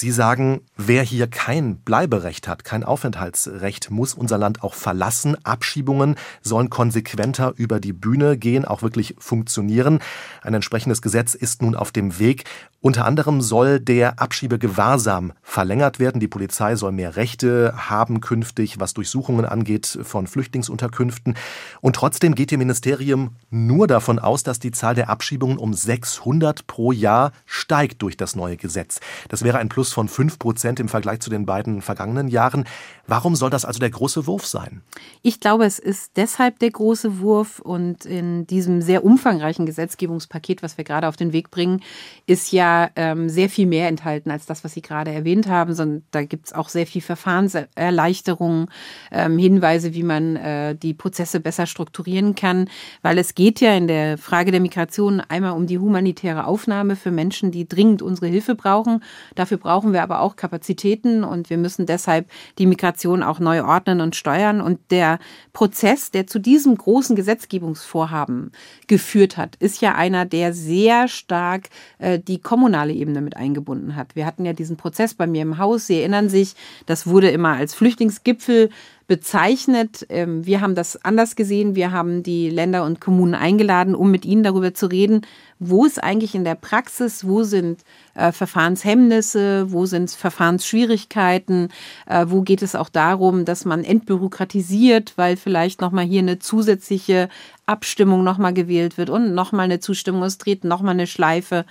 Sie 0.00 0.12
sagen, 0.12 0.60
wer 0.76 1.02
hier 1.02 1.26
kein 1.26 1.78
Bleiberecht 1.78 2.46
hat, 2.46 2.62
kein 2.62 2.84
Aufenthaltsrecht, 2.84 3.90
muss 3.90 4.14
unser 4.14 4.38
Land 4.38 4.62
auch 4.62 4.74
verlassen. 4.74 5.36
Abschiebungen 5.44 6.14
sollen 6.40 6.70
konsequenter 6.70 7.52
über 7.56 7.80
die 7.80 7.92
Bühne 7.92 8.38
gehen, 8.38 8.64
auch 8.64 8.82
wirklich 8.82 9.16
funktionieren. 9.18 9.98
Ein 10.40 10.54
entsprechendes 10.54 11.02
Gesetz 11.02 11.34
ist 11.34 11.62
nun 11.62 11.74
auf 11.74 11.90
dem 11.90 12.20
Weg. 12.20 12.44
Unter 12.80 13.06
anderem 13.06 13.40
soll 13.40 13.80
der 13.80 14.20
Abschiebegewahrsam 14.20 15.32
verlängert 15.42 15.98
werden. 15.98 16.20
Die 16.20 16.28
Polizei 16.28 16.76
soll 16.76 16.92
mehr 16.92 17.16
Rechte 17.16 17.74
haben 17.76 18.20
künftig, 18.20 18.78
was 18.78 18.94
Durchsuchungen 18.94 19.44
angeht 19.44 19.98
von 20.04 20.28
Flüchtlingsunterkünften. 20.28 21.34
Und 21.80 21.96
trotzdem 21.96 22.36
geht 22.36 22.52
Ihr 22.52 22.58
Ministerium 22.58 23.34
nur 23.50 23.88
davon 23.88 24.20
aus, 24.20 24.44
dass 24.44 24.60
die 24.60 24.70
Zahl 24.70 24.94
der 24.94 25.10
Abschiebungen 25.10 25.58
um 25.58 25.74
600 25.74 26.68
pro 26.68 26.92
Jahr 26.92 27.32
steigt 27.46 28.00
durch 28.02 28.16
das 28.16 28.36
neue 28.36 28.56
Gesetz. 28.56 29.00
Das 29.28 29.42
wäre 29.42 29.58
ein 29.58 29.68
Plus 29.68 29.87
Plus 29.88 29.92
von 29.94 30.08
5 30.08 30.38
Prozent 30.38 30.80
im 30.80 30.88
Vergleich 30.88 31.20
zu 31.20 31.30
den 31.30 31.46
beiden 31.46 31.80
vergangenen 31.80 32.28
Jahren. 32.28 32.64
Warum 33.06 33.36
soll 33.36 33.48
das 33.48 33.64
also 33.64 33.78
der 33.78 33.90
große 33.90 34.26
Wurf 34.26 34.44
sein? 34.44 34.82
Ich 35.22 35.40
glaube, 35.40 35.64
es 35.64 35.78
ist 35.78 36.16
deshalb 36.16 36.58
der 36.58 36.70
große 36.70 37.20
Wurf 37.20 37.58
und 37.58 38.04
in 38.04 38.46
diesem 38.46 38.82
sehr 38.82 39.04
umfangreichen 39.04 39.64
Gesetzgebungspaket, 39.64 40.62
was 40.62 40.76
wir 40.76 40.84
gerade 40.84 41.08
auf 41.08 41.16
den 41.16 41.32
Weg 41.32 41.50
bringen, 41.50 41.80
ist 42.26 42.52
ja 42.52 42.90
ähm, 42.96 43.30
sehr 43.30 43.48
viel 43.48 43.66
mehr 43.66 43.88
enthalten 43.88 44.30
als 44.30 44.44
das, 44.44 44.62
was 44.62 44.74
Sie 44.74 44.82
gerade 44.82 45.10
erwähnt 45.10 45.46
haben, 45.46 45.72
sondern 45.72 46.02
da 46.10 46.22
gibt 46.22 46.48
es 46.48 46.52
auch 46.52 46.68
sehr 46.68 46.86
viel 46.86 47.00
Verfahrenserleichterungen, 47.00 48.66
ähm, 49.10 49.38
Hinweise, 49.38 49.94
wie 49.94 50.02
man 50.02 50.36
äh, 50.36 50.74
die 50.74 50.92
Prozesse 50.92 51.40
besser 51.40 51.66
strukturieren 51.66 52.34
kann, 52.34 52.68
weil 53.00 53.16
es 53.16 53.34
geht 53.34 53.60
ja 53.60 53.74
in 53.74 53.86
der 53.86 54.18
Frage 54.18 54.50
der 54.50 54.60
Migration 54.60 55.20
einmal 55.20 55.52
um 55.52 55.66
die 55.66 55.78
humanitäre 55.78 56.46
Aufnahme 56.46 56.96
für 56.96 57.10
Menschen, 57.10 57.52
die 57.52 57.66
dringend 57.66 58.02
unsere 58.02 58.26
Hilfe 58.26 58.54
brauchen. 58.54 59.02
Dafür 59.34 59.56
brauchen 59.56 59.77
brauchen 59.78 59.92
wir 59.92 60.02
aber 60.02 60.22
auch 60.22 60.34
Kapazitäten 60.34 61.22
und 61.22 61.50
wir 61.50 61.56
müssen 61.56 61.86
deshalb 61.86 62.28
die 62.58 62.66
Migration 62.66 63.22
auch 63.22 63.38
neu 63.38 63.62
ordnen 63.62 64.00
und 64.00 64.16
steuern. 64.16 64.60
Und 64.60 64.80
der 64.90 65.20
Prozess, 65.52 66.10
der 66.10 66.26
zu 66.26 66.40
diesem 66.40 66.76
großen 66.76 67.14
Gesetzgebungsvorhaben 67.14 68.50
geführt 68.88 69.36
hat, 69.36 69.54
ist 69.60 69.80
ja 69.80 69.94
einer, 69.94 70.24
der 70.24 70.52
sehr 70.52 71.06
stark 71.06 71.68
äh, 71.98 72.18
die 72.18 72.40
kommunale 72.40 72.92
Ebene 72.92 73.20
mit 73.20 73.36
eingebunden 73.36 73.94
hat. 73.94 74.16
Wir 74.16 74.26
hatten 74.26 74.44
ja 74.44 74.52
diesen 74.52 74.76
Prozess 74.76 75.14
bei 75.14 75.28
mir 75.28 75.42
im 75.42 75.58
Haus. 75.58 75.86
Sie 75.86 76.00
erinnern 76.00 76.28
sich, 76.28 76.56
das 76.86 77.06
wurde 77.06 77.30
immer 77.30 77.54
als 77.54 77.72
Flüchtlingsgipfel 77.72 78.70
bezeichnet. 79.08 80.06
Ähm, 80.10 80.46
wir 80.46 80.60
haben 80.60 80.76
das 80.76 81.02
anders 81.04 81.34
gesehen. 81.34 81.74
Wir 81.74 81.90
haben 81.90 82.22
die 82.22 82.50
Länder 82.50 82.84
und 82.84 83.00
Kommunen 83.00 83.34
eingeladen, 83.34 83.94
um 83.94 84.10
mit 84.10 84.24
ihnen 84.24 84.44
darüber 84.44 84.74
zu 84.74 84.86
reden, 84.86 85.22
wo 85.58 85.86
ist 85.86 86.00
eigentlich 86.00 86.34
in 86.34 86.44
der 86.44 86.54
Praxis, 86.54 87.26
wo 87.26 87.42
sind 87.42 87.82
äh, 88.14 88.30
Verfahrenshemmnisse, 88.30 89.72
wo 89.72 89.86
sind 89.86 90.10
Verfahrensschwierigkeiten, 90.10 91.70
äh, 92.06 92.26
wo 92.28 92.42
geht 92.42 92.62
es 92.62 92.76
auch 92.76 92.90
darum, 92.90 93.46
dass 93.46 93.64
man 93.64 93.82
entbürokratisiert, 93.82 95.14
weil 95.16 95.36
vielleicht 95.36 95.80
nochmal 95.80 96.04
hier 96.04 96.20
eine 96.20 96.38
zusätzliche 96.38 97.30
Abstimmung 97.64 98.22
nochmal 98.22 98.52
gewählt 98.52 98.98
wird 98.98 99.10
und 99.10 99.34
nochmal 99.34 99.64
eine 99.64 99.80
Zustimmung, 99.80 100.22
es 100.22 100.38
dreht 100.38 100.64
nochmal 100.64 100.94
eine 100.94 101.06
Schleife. 101.06 101.64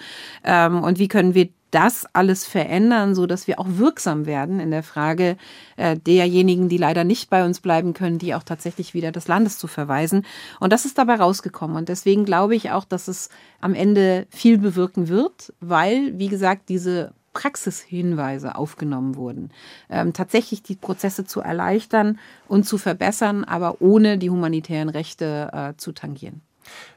Ähm, 0.43 0.83
und 0.83 0.97
wie 0.97 1.07
können 1.07 1.35
wir 1.35 1.49
das 1.71 2.05
alles 2.13 2.45
verändern, 2.45 3.15
so 3.15 3.25
dass 3.25 3.47
wir 3.47 3.59
auch 3.59 3.67
wirksam 3.69 4.25
werden 4.25 4.59
in 4.59 4.71
der 4.71 4.83
Frage 4.83 5.37
äh, 5.75 5.97
derjenigen, 5.97 6.69
die 6.69 6.77
leider 6.77 7.03
nicht 7.03 7.29
bei 7.29 7.45
uns 7.45 7.59
bleiben 7.59 7.93
können, 7.93 8.19
die 8.19 8.35
auch 8.35 8.43
tatsächlich 8.43 8.93
wieder 8.93 9.11
des 9.11 9.27
Landes 9.27 9.57
zu 9.57 9.67
verweisen. 9.67 10.25
Und 10.59 10.71
das 10.73 10.85
ist 10.85 10.97
dabei 10.97 11.15
rausgekommen. 11.15 11.77
Und 11.77 11.89
deswegen 11.89 12.25
glaube 12.25 12.55
ich 12.55 12.71
auch, 12.71 12.85
dass 12.85 13.07
es 13.07 13.29
am 13.59 13.73
Ende 13.73 14.27
viel 14.29 14.57
bewirken 14.57 15.07
wird, 15.07 15.53
weil, 15.59 16.17
wie 16.17 16.29
gesagt, 16.29 16.69
diese 16.69 17.13
Praxishinweise 17.33 18.55
aufgenommen 18.55 19.15
wurden. 19.15 19.51
Ähm, 19.91 20.11
tatsächlich 20.13 20.63
die 20.63 20.75
Prozesse 20.75 21.23
zu 21.23 21.39
erleichtern 21.39 22.17
und 22.47 22.65
zu 22.65 22.79
verbessern, 22.79 23.43
aber 23.43 23.79
ohne 23.79 24.17
die 24.17 24.31
humanitären 24.31 24.89
Rechte 24.89 25.51
äh, 25.53 25.73
zu 25.77 25.91
tangieren. 25.91 26.41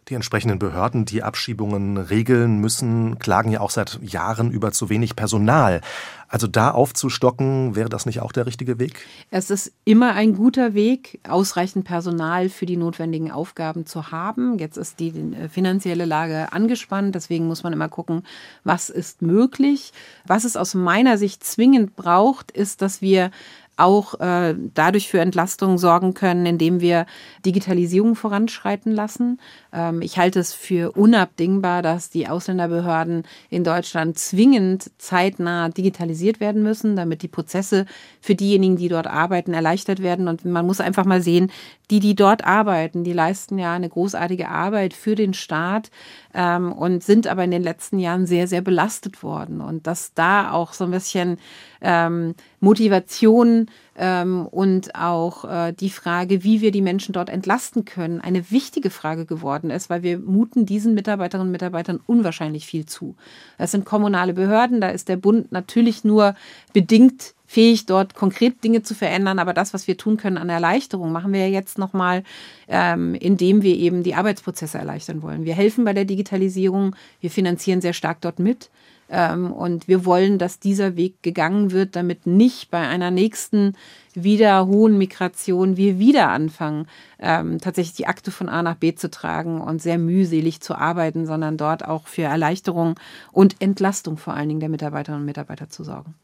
Die 0.08 0.14
entsprechenden 0.14 0.58
Behörden, 0.58 1.04
die 1.04 1.22
Abschiebungen 1.22 1.96
regeln 1.96 2.58
müssen, 2.58 3.18
klagen 3.18 3.52
ja 3.52 3.60
auch 3.60 3.70
seit 3.70 4.00
Jahren 4.02 4.50
über 4.50 4.72
zu 4.72 4.88
wenig 4.88 5.14
Personal. 5.14 5.82
Also 6.26 6.46
da 6.46 6.70
aufzustocken, 6.70 7.74
wäre 7.74 7.88
das 7.88 8.06
nicht 8.06 8.20
auch 8.20 8.30
der 8.30 8.46
richtige 8.46 8.78
Weg? 8.78 9.04
Es 9.30 9.50
ist 9.50 9.72
immer 9.84 10.14
ein 10.14 10.34
guter 10.34 10.74
Weg, 10.74 11.20
ausreichend 11.28 11.84
Personal 11.84 12.48
für 12.48 12.66
die 12.66 12.76
notwendigen 12.76 13.32
Aufgaben 13.32 13.84
zu 13.84 14.12
haben. 14.12 14.58
Jetzt 14.58 14.76
ist 14.76 15.00
die 15.00 15.08
äh, 15.08 15.48
finanzielle 15.48 16.04
Lage 16.04 16.52
angespannt, 16.52 17.16
deswegen 17.16 17.48
muss 17.48 17.64
man 17.64 17.72
immer 17.72 17.88
gucken, 17.88 18.22
was 18.62 18.90
ist 18.90 19.22
möglich. 19.22 19.92
Was 20.24 20.44
es 20.44 20.56
aus 20.56 20.74
meiner 20.74 21.18
Sicht 21.18 21.44
zwingend 21.44 21.96
braucht, 21.96 22.52
ist, 22.52 22.80
dass 22.80 23.02
wir 23.02 23.32
auch 23.80 24.18
äh, 24.20 24.54
dadurch 24.74 25.08
für 25.08 25.20
Entlastung 25.20 25.78
sorgen 25.78 26.14
können, 26.14 26.46
indem 26.46 26.80
wir 26.80 27.06
Digitalisierung 27.44 28.14
voranschreiten 28.14 28.92
lassen. 28.92 29.40
Ähm, 29.72 30.02
ich 30.02 30.18
halte 30.18 30.40
es 30.40 30.52
für 30.52 30.92
unabdingbar, 30.92 31.82
dass 31.82 32.10
die 32.10 32.28
Ausländerbehörden 32.28 33.24
in 33.48 33.64
Deutschland 33.64 34.18
zwingend 34.18 34.90
zeitnah 34.98 35.68
digitalisiert 35.68 36.40
werden 36.40 36.62
müssen, 36.62 36.96
damit 36.96 37.22
die 37.22 37.28
Prozesse 37.28 37.86
für 38.20 38.34
diejenigen, 38.34 38.76
die 38.76 38.88
dort 38.88 39.06
arbeiten, 39.06 39.54
erleichtert 39.54 40.02
werden. 40.02 40.28
Und 40.28 40.44
man 40.44 40.66
muss 40.66 40.80
einfach 40.80 41.04
mal 41.04 41.22
sehen, 41.22 41.50
die, 41.90 42.00
die 42.00 42.14
dort 42.14 42.44
arbeiten, 42.44 43.02
die 43.02 43.12
leisten 43.12 43.58
ja 43.58 43.72
eine 43.72 43.88
großartige 43.88 44.48
Arbeit 44.48 44.94
für 44.94 45.16
den 45.16 45.34
Staat 45.34 45.90
ähm, 46.34 46.72
und 46.72 47.02
sind 47.02 47.26
aber 47.26 47.44
in 47.44 47.50
den 47.50 47.62
letzten 47.62 47.98
Jahren 47.98 48.26
sehr, 48.26 48.46
sehr 48.46 48.60
belastet 48.60 49.22
worden. 49.22 49.60
Und 49.60 49.86
dass 49.86 50.14
da 50.14 50.52
auch 50.52 50.72
so 50.72 50.84
ein 50.84 50.92
bisschen 50.92 51.38
ähm, 51.80 52.34
Motivation 52.60 53.66
ähm, 53.96 54.46
und 54.46 54.94
auch 54.94 55.44
äh, 55.44 55.72
die 55.72 55.90
Frage, 55.90 56.44
wie 56.44 56.60
wir 56.60 56.70
die 56.70 56.82
Menschen 56.82 57.12
dort 57.12 57.30
entlasten 57.30 57.84
können, 57.84 58.20
eine 58.20 58.50
wichtige 58.50 58.90
Frage 58.90 59.24
geworden 59.24 59.70
ist, 59.70 59.88
weil 59.88 60.02
wir 60.02 60.18
muten 60.18 60.66
diesen 60.66 60.94
Mitarbeiterinnen 60.94 61.48
und 61.48 61.52
Mitarbeitern 61.52 62.00
unwahrscheinlich 62.06 62.66
viel 62.66 62.84
zu. 62.86 63.16
Das 63.56 63.70
sind 63.70 63.86
kommunale 63.86 64.34
Behörden, 64.34 64.80
da 64.80 64.88
ist 64.88 65.08
der 65.08 65.16
Bund 65.16 65.50
natürlich 65.52 66.04
nur 66.04 66.34
bedingt 66.72 67.34
fähig, 67.50 67.86
dort 67.86 68.14
konkret 68.14 68.62
Dinge 68.62 68.82
zu 68.82 68.94
verändern. 68.94 69.40
Aber 69.40 69.52
das, 69.52 69.74
was 69.74 69.88
wir 69.88 69.96
tun 69.96 70.16
können 70.16 70.38
an 70.38 70.50
Erleichterung, 70.50 71.10
machen 71.10 71.32
wir 71.32 71.50
jetzt 71.50 71.78
nochmal, 71.78 72.22
ähm, 72.68 73.16
indem 73.16 73.62
wir 73.62 73.74
eben 73.74 74.04
die 74.04 74.14
Arbeitsprozesse 74.14 74.78
erleichtern 74.78 75.20
wollen. 75.22 75.44
Wir 75.44 75.54
helfen 75.54 75.84
bei 75.84 75.92
der 75.92 76.04
Digitalisierung, 76.04 76.94
wir 77.20 77.30
finanzieren 77.30 77.80
sehr 77.80 77.92
stark 77.92 78.20
dort 78.20 78.38
mit. 78.38 78.70
Ähm, 79.10 79.52
und 79.52 79.88
wir 79.88 80.04
wollen, 80.04 80.38
dass 80.38 80.60
dieser 80.60 80.96
Weg 80.96 81.22
gegangen 81.22 81.72
wird, 81.72 81.96
damit 81.96 82.26
nicht 82.26 82.70
bei 82.70 82.86
einer 82.86 83.10
nächsten 83.10 83.76
wieder 84.14 84.66
hohen 84.66 84.98
Migration 84.98 85.76
wir 85.76 85.98
wieder 85.98 86.30
anfangen, 86.30 86.86
ähm, 87.18 87.60
tatsächlich 87.60 87.96
die 87.96 88.06
Akte 88.06 88.30
von 88.30 88.48
A 88.48 88.62
nach 88.62 88.76
B 88.76 88.94
zu 88.94 89.10
tragen 89.10 89.60
und 89.60 89.82
sehr 89.82 89.98
mühselig 89.98 90.60
zu 90.60 90.74
arbeiten, 90.74 91.26
sondern 91.26 91.56
dort 91.56 91.84
auch 91.84 92.06
für 92.06 92.22
Erleichterung 92.22 92.98
und 93.32 93.56
Entlastung 93.60 94.16
vor 94.16 94.34
allen 94.34 94.48
Dingen 94.48 94.60
der 94.60 94.68
Mitarbeiterinnen 94.68 95.22
und 95.22 95.26
Mitarbeiter 95.26 95.68
zu 95.68 95.84
sorgen. 95.84 96.14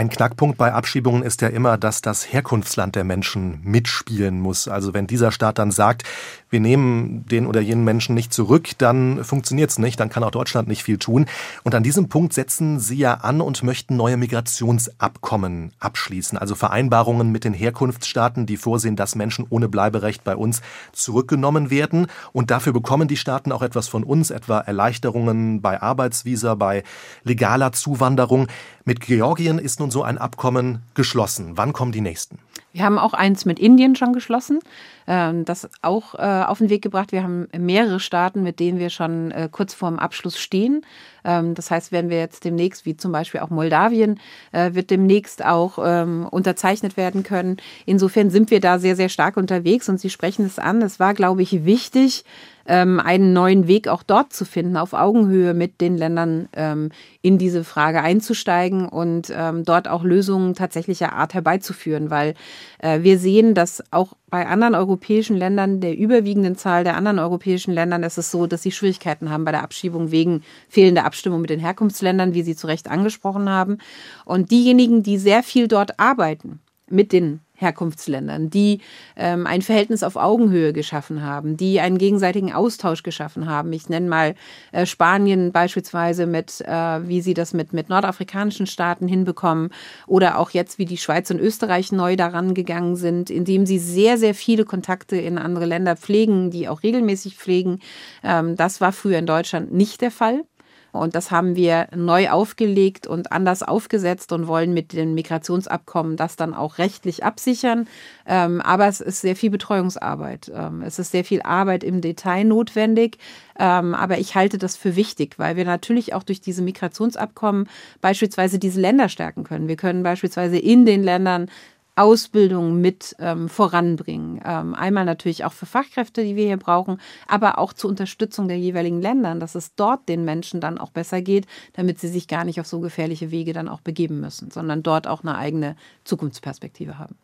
Ein 0.00 0.08
Knackpunkt 0.08 0.56
bei 0.56 0.72
Abschiebungen 0.72 1.22
ist 1.22 1.42
ja 1.42 1.48
immer, 1.48 1.76
dass 1.76 2.00
das 2.00 2.32
Herkunftsland 2.32 2.96
der 2.96 3.04
Menschen 3.04 3.60
mitspielen 3.64 4.40
muss. 4.40 4.66
Also 4.66 4.94
wenn 4.94 5.06
dieser 5.06 5.30
Staat 5.30 5.58
dann 5.58 5.70
sagt, 5.70 6.04
wir 6.48 6.58
nehmen 6.58 7.26
den 7.26 7.46
oder 7.46 7.60
jenen 7.60 7.84
Menschen 7.84 8.14
nicht 8.14 8.32
zurück, 8.32 8.70
dann 8.78 9.22
funktioniert 9.24 9.68
es 9.68 9.78
nicht, 9.78 10.00
dann 10.00 10.08
kann 10.08 10.24
auch 10.24 10.30
Deutschland 10.30 10.68
nicht 10.68 10.84
viel 10.84 10.96
tun. 10.96 11.26
Und 11.64 11.74
an 11.74 11.82
diesem 11.82 12.08
Punkt 12.08 12.32
setzen 12.32 12.80
Sie 12.80 12.96
ja 12.96 13.12
an 13.12 13.42
und 13.42 13.62
möchten 13.62 13.94
neue 13.96 14.16
Migrationsabkommen 14.16 15.72
abschließen, 15.80 16.38
also 16.38 16.54
Vereinbarungen 16.54 17.30
mit 17.30 17.44
den 17.44 17.52
Herkunftsstaaten, 17.52 18.46
die 18.46 18.56
vorsehen, 18.56 18.96
dass 18.96 19.16
Menschen 19.16 19.44
ohne 19.50 19.68
Bleiberecht 19.68 20.24
bei 20.24 20.34
uns 20.34 20.62
zurückgenommen 20.92 21.70
werden. 21.70 22.06
Und 22.32 22.50
dafür 22.50 22.72
bekommen 22.72 23.06
die 23.06 23.18
Staaten 23.18 23.52
auch 23.52 23.60
etwas 23.60 23.88
von 23.88 24.02
uns, 24.02 24.30
etwa 24.30 24.60
Erleichterungen 24.60 25.60
bei 25.60 25.82
Arbeitsvisa, 25.82 26.54
bei 26.54 26.84
legaler 27.22 27.72
Zuwanderung. 27.72 28.48
Mit 28.86 29.00
Georgien 29.02 29.58
ist 29.58 29.78
nun 29.78 29.89
so 29.90 30.02
ein 30.02 30.18
Abkommen 30.18 30.82
geschlossen. 30.94 31.52
Wann 31.56 31.72
kommen 31.72 31.92
die 31.92 32.00
nächsten? 32.00 32.38
Wir 32.72 32.84
haben 32.84 32.98
auch 32.98 33.14
eins 33.14 33.46
mit 33.46 33.58
Indien 33.58 33.96
schon 33.96 34.12
geschlossen, 34.12 34.60
ähm, 35.08 35.44
das 35.44 35.68
auch 35.82 36.14
äh, 36.14 36.44
auf 36.46 36.58
den 36.58 36.70
Weg 36.70 36.82
gebracht. 36.82 37.10
Wir 37.10 37.24
haben 37.24 37.48
mehrere 37.56 37.98
Staaten, 37.98 38.44
mit 38.44 38.60
denen 38.60 38.78
wir 38.78 38.90
schon 38.90 39.32
äh, 39.32 39.48
kurz 39.50 39.74
vorm 39.74 39.98
Abschluss 39.98 40.38
stehen. 40.38 40.86
Ähm, 41.24 41.54
das 41.54 41.72
heißt, 41.72 41.90
wenn 41.90 42.10
wir 42.10 42.18
jetzt 42.18 42.44
demnächst, 42.44 42.86
wie 42.86 42.96
zum 42.96 43.10
Beispiel 43.10 43.40
auch 43.40 43.50
Moldawien, 43.50 44.20
äh, 44.52 44.74
wird 44.74 44.90
demnächst 44.90 45.44
auch 45.44 45.78
ähm, 45.84 46.28
unterzeichnet 46.30 46.96
werden 46.96 47.24
können. 47.24 47.56
Insofern 47.86 48.30
sind 48.30 48.52
wir 48.52 48.60
da 48.60 48.78
sehr, 48.78 48.94
sehr 48.94 49.08
stark 49.08 49.36
unterwegs 49.36 49.88
und 49.88 49.98
Sie 49.98 50.10
sprechen 50.10 50.46
es 50.46 50.60
an. 50.60 50.80
Es 50.80 51.00
war, 51.00 51.14
glaube 51.14 51.42
ich, 51.42 51.64
wichtig, 51.64 52.24
ähm, 52.70 53.00
einen 53.00 53.32
neuen 53.32 53.66
Weg 53.66 53.88
auch 53.88 54.04
dort 54.04 54.32
zu 54.32 54.44
finden, 54.44 54.76
auf 54.76 54.92
Augenhöhe 54.92 55.54
mit 55.54 55.80
den 55.80 55.96
Ländern 55.96 56.48
ähm, 56.52 56.90
in 57.20 57.36
diese 57.36 57.64
Frage 57.64 58.00
einzusteigen 58.00 58.88
und 58.88 59.32
ähm, 59.34 59.64
dort 59.64 59.88
auch 59.88 60.04
Lösungen 60.04 60.54
tatsächlicher 60.54 61.12
Art 61.12 61.34
herbeizuführen, 61.34 62.10
weil 62.10 62.34
äh, 62.78 63.02
wir 63.02 63.18
sehen, 63.18 63.54
dass 63.54 63.82
auch 63.90 64.12
bei 64.28 64.46
anderen 64.46 64.76
europäischen 64.76 65.36
Ländern, 65.36 65.80
der 65.80 65.98
überwiegenden 65.98 66.56
Zahl 66.56 66.84
der 66.84 66.96
anderen 66.96 67.18
europäischen 67.18 67.74
Ländern, 67.74 68.04
ist 68.04 68.18
es 68.18 68.30
so, 68.30 68.46
dass 68.46 68.62
sie 68.62 68.70
Schwierigkeiten 68.70 69.30
haben 69.30 69.44
bei 69.44 69.50
der 69.50 69.64
Abschiebung 69.64 70.12
wegen 70.12 70.44
fehlender 70.68 71.04
Abstimmung 71.04 71.40
mit 71.40 71.50
den 71.50 71.58
Herkunftsländern, 71.58 72.34
wie 72.34 72.42
Sie 72.42 72.54
zu 72.54 72.68
Recht 72.68 72.88
angesprochen 72.88 73.50
haben. 73.50 73.78
Und 74.24 74.52
diejenigen, 74.52 75.02
die 75.02 75.18
sehr 75.18 75.42
viel 75.42 75.66
dort 75.66 75.98
arbeiten 75.98 76.60
mit 76.88 77.12
den 77.12 77.40
Herkunftsländern, 77.60 78.50
die 78.50 78.80
ähm, 79.16 79.46
ein 79.46 79.62
Verhältnis 79.62 80.02
auf 80.02 80.16
Augenhöhe 80.16 80.72
geschaffen 80.72 81.22
haben, 81.22 81.56
die 81.56 81.80
einen 81.80 81.98
gegenseitigen 81.98 82.52
Austausch 82.52 83.02
geschaffen 83.02 83.48
haben. 83.48 83.72
Ich 83.72 83.88
nenne 83.88 84.08
mal 84.08 84.34
äh, 84.72 84.86
Spanien 84.86 85.52
beispielsweise 85.52 86.26
mit, 86.26 86.60
äh, 86.62 87.08
wie 87.08 87.20
sie 87.20 87.34
das 87.34 87.52
mit, 87.52 87.72
mit 87.72 87.88
nordafrikanischen 87.88 88.66
Staaten 88.66 89.06
hinbekommen 89.06 89.70
oder 90.06 90.38
auch 90.38 90.50
jetzt, 90.50 90.78
wie 90.78 90.86
die 90.86 90.96
Schweiz 90.96 91.30
und 91.30 91.38
Österreich 91.40 91.92
neu 91.92 92.16
daran 92.16 92.54
gegangen 92.54 92.96
sind, 92.96 93.30
indem 93.30 93.66
sie 93.66 93.78
sehr, 93.78 94.16
sehr 94.18 94.34
viele 94.34 94.64
Kontakte 94.64 95.16
in 95.16 95.38
andere 95.38 95.66
Länder 95.66 95.96
pflegen, 95.96 96.50
die 96.50 96.68
auch 96.68 96.82
regelmäßig 96.82 97.36
pflegen. 97.36 97.80
Ähm, 98.22 98.56
das 98.56 98.80
war 98.80 98.92
früher 98.92 99.18
in 99.18 99.26
Deutschland 99.26 99.72
nicht 99.72 100.00
der 100.00 100.10
Fall. 100.10 100.44
Und 100.92 101.14
das 101.14 101.30
haben 101.30 101.56
wir 101.56 101.88
neu 101.94 102.30
aufgelegt 102.30 103.06
und 103.06 103.32
anders 103.32 103.62
aufgesetzt 103.62 104.32
und 104.32 104.46
wollen 104.46 104.74
mit 104.74 104.92
dem 104.92 105.14
Migrationsabkommen 105.14 106.16
das 106.16 106.36
dann 106.36 106.54
auch 106.54 106.78
rechtlich 106.78 107.24
absichern. 107.24 107.88
Ähm, 108.26 108.60
aber 108.60 108.88
es 108.88 109.00
ist 109.00 109.20
sehr 109.20 109.36
viel 109.36 109.50
Betreuungsarbeit. 109.50 110.50
Ähm, 110.54 110.82
es 110.82 110.98
ist 110.98 111.12
sehr 111.12 111.24
viel 111.24 111.42
Arbeit 111.42 111.84
im 111.84 112.00
Detail 112.00 112.44
notwendig. 112.44 113.18
Ähm, 113.58 113.94
aber 113.94 114.18
ich 114.18 114.34
halte 114.34 114.58
das 114.58 114.76
für 114.76 114.96
wichtig, 114.96 115.38
weil 115.38 115.56
wir 115.56 115.64
natürlich 115.64 116.14
auch 116.14 116.22
durch 116.22 116.40
diese 116.40 116.62
Migrationsabkommen 116.62 117.68
beispielsweise 118.00 118.58
diese 118.58 118.80
Länder 118.80 119.08
stärken 119.08 119.44
können. 119.44 119.68
Wir 119.68 119.76
können 119.76 120.02
beispielsweise 120.02 120.58
in 120.58 120.86
den 120.86 121.02
Ländern 121.02 121.50
Ausbildung 121.96 122.80
mit 122.80 123.16
ähm, 123.18 123.48
voranbringen. 123.48 124.40
Ähm, 124.44 124.74
einmal 124.74 125.04
natürlich 125.04 125.44
auch 125.44 125.52
für 125.52 125.66
Fachkräfte, 125.66 126.22
die 126.22 126.36
wir 126.36 126.46
hier 126.46 126.56
brauchen, 126.56 127.00
aber 127.26 127.58
auch 127.58 127.72
zur 127.72 127.90
Unterstützung 127.90 128.48
der 128.48 128.58
jeweiligen 128.58 129.00
Länder, 129.00 129.34
dass 129.34 129.54
es 129.54 129.74
dort 129.74 130.08
den 130.08 130.24
Menschen 130.24 130.60
dann 130.60 130.78
auch 130.78 130.90
besser 130.90 131.20
geht, 131.20 131.46
damit 131.74 131.98
sie 131.98 132.08
sich 132.08 132.28
gar 132.28 132.44
nicht 132.44 132.60
auf 132.60 132.66
so 132.66 132.80
gefährliche 132.80 133.30
Wege 133.30 133.52
dann 133.52 133.68
auch 133.68 133.80
begeben 133.80 134.20
müssen, 134.20 134.50
sondern 134.50 134.82
dort 134.82 135.06
auch 135.06 135.22
eine 135.22 135.36
eigene 135.36 135.76
Zukunftsperspektive 136.04 136.98
haben. 136.98 137.16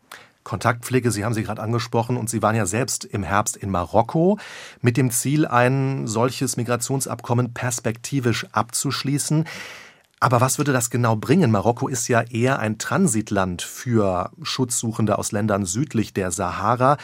Kontaktpflege, 0.47 1.11
Sie 1.11 1.25
haben 1.25 1.33
sie 1.33 1.43
gerade 1.43 1.61
angesprochen 1.61 2.15
und 2.15 2.29
Sie 2.29 2.41
waren 2.41 2.55
ja 2.55 2.65
selbst 2.65 3.03
im 3.03 3.21
Herbst 3.21 3.57
in 3.57 3.69
Marokko 3.69 4.39
mit 4.79 4.95
dem 4.95 5.11
Ziel, 5.11 5.45
ein 5.45 6.07
solches 6.07 6.55
Migrationsabkommen 6.55 7.53
perspektivisch 7.53 8.47
abzuschließen. 8.53 9.43
Aber 10.19 10.41
was 10.41 10.57
würde 10.57 10.73
das 10.73 10.89
genau 10.89 11.15
bringen? 11.15 11.51
Marokko 11.51 11.87
ist 11.87 12.07
ja 12.07 12.21
eher 12.21 12.59
ein 12.59 12.79
Transitland 12.79 13.61
für 13.61 14.31
Schutzsuchende 14.41 15.17
aus 15.17 15.31
Ländern 15.31 15.65
südlich 15.65 16.13
der 16.13 16.31
Sahara. 16.31 16.97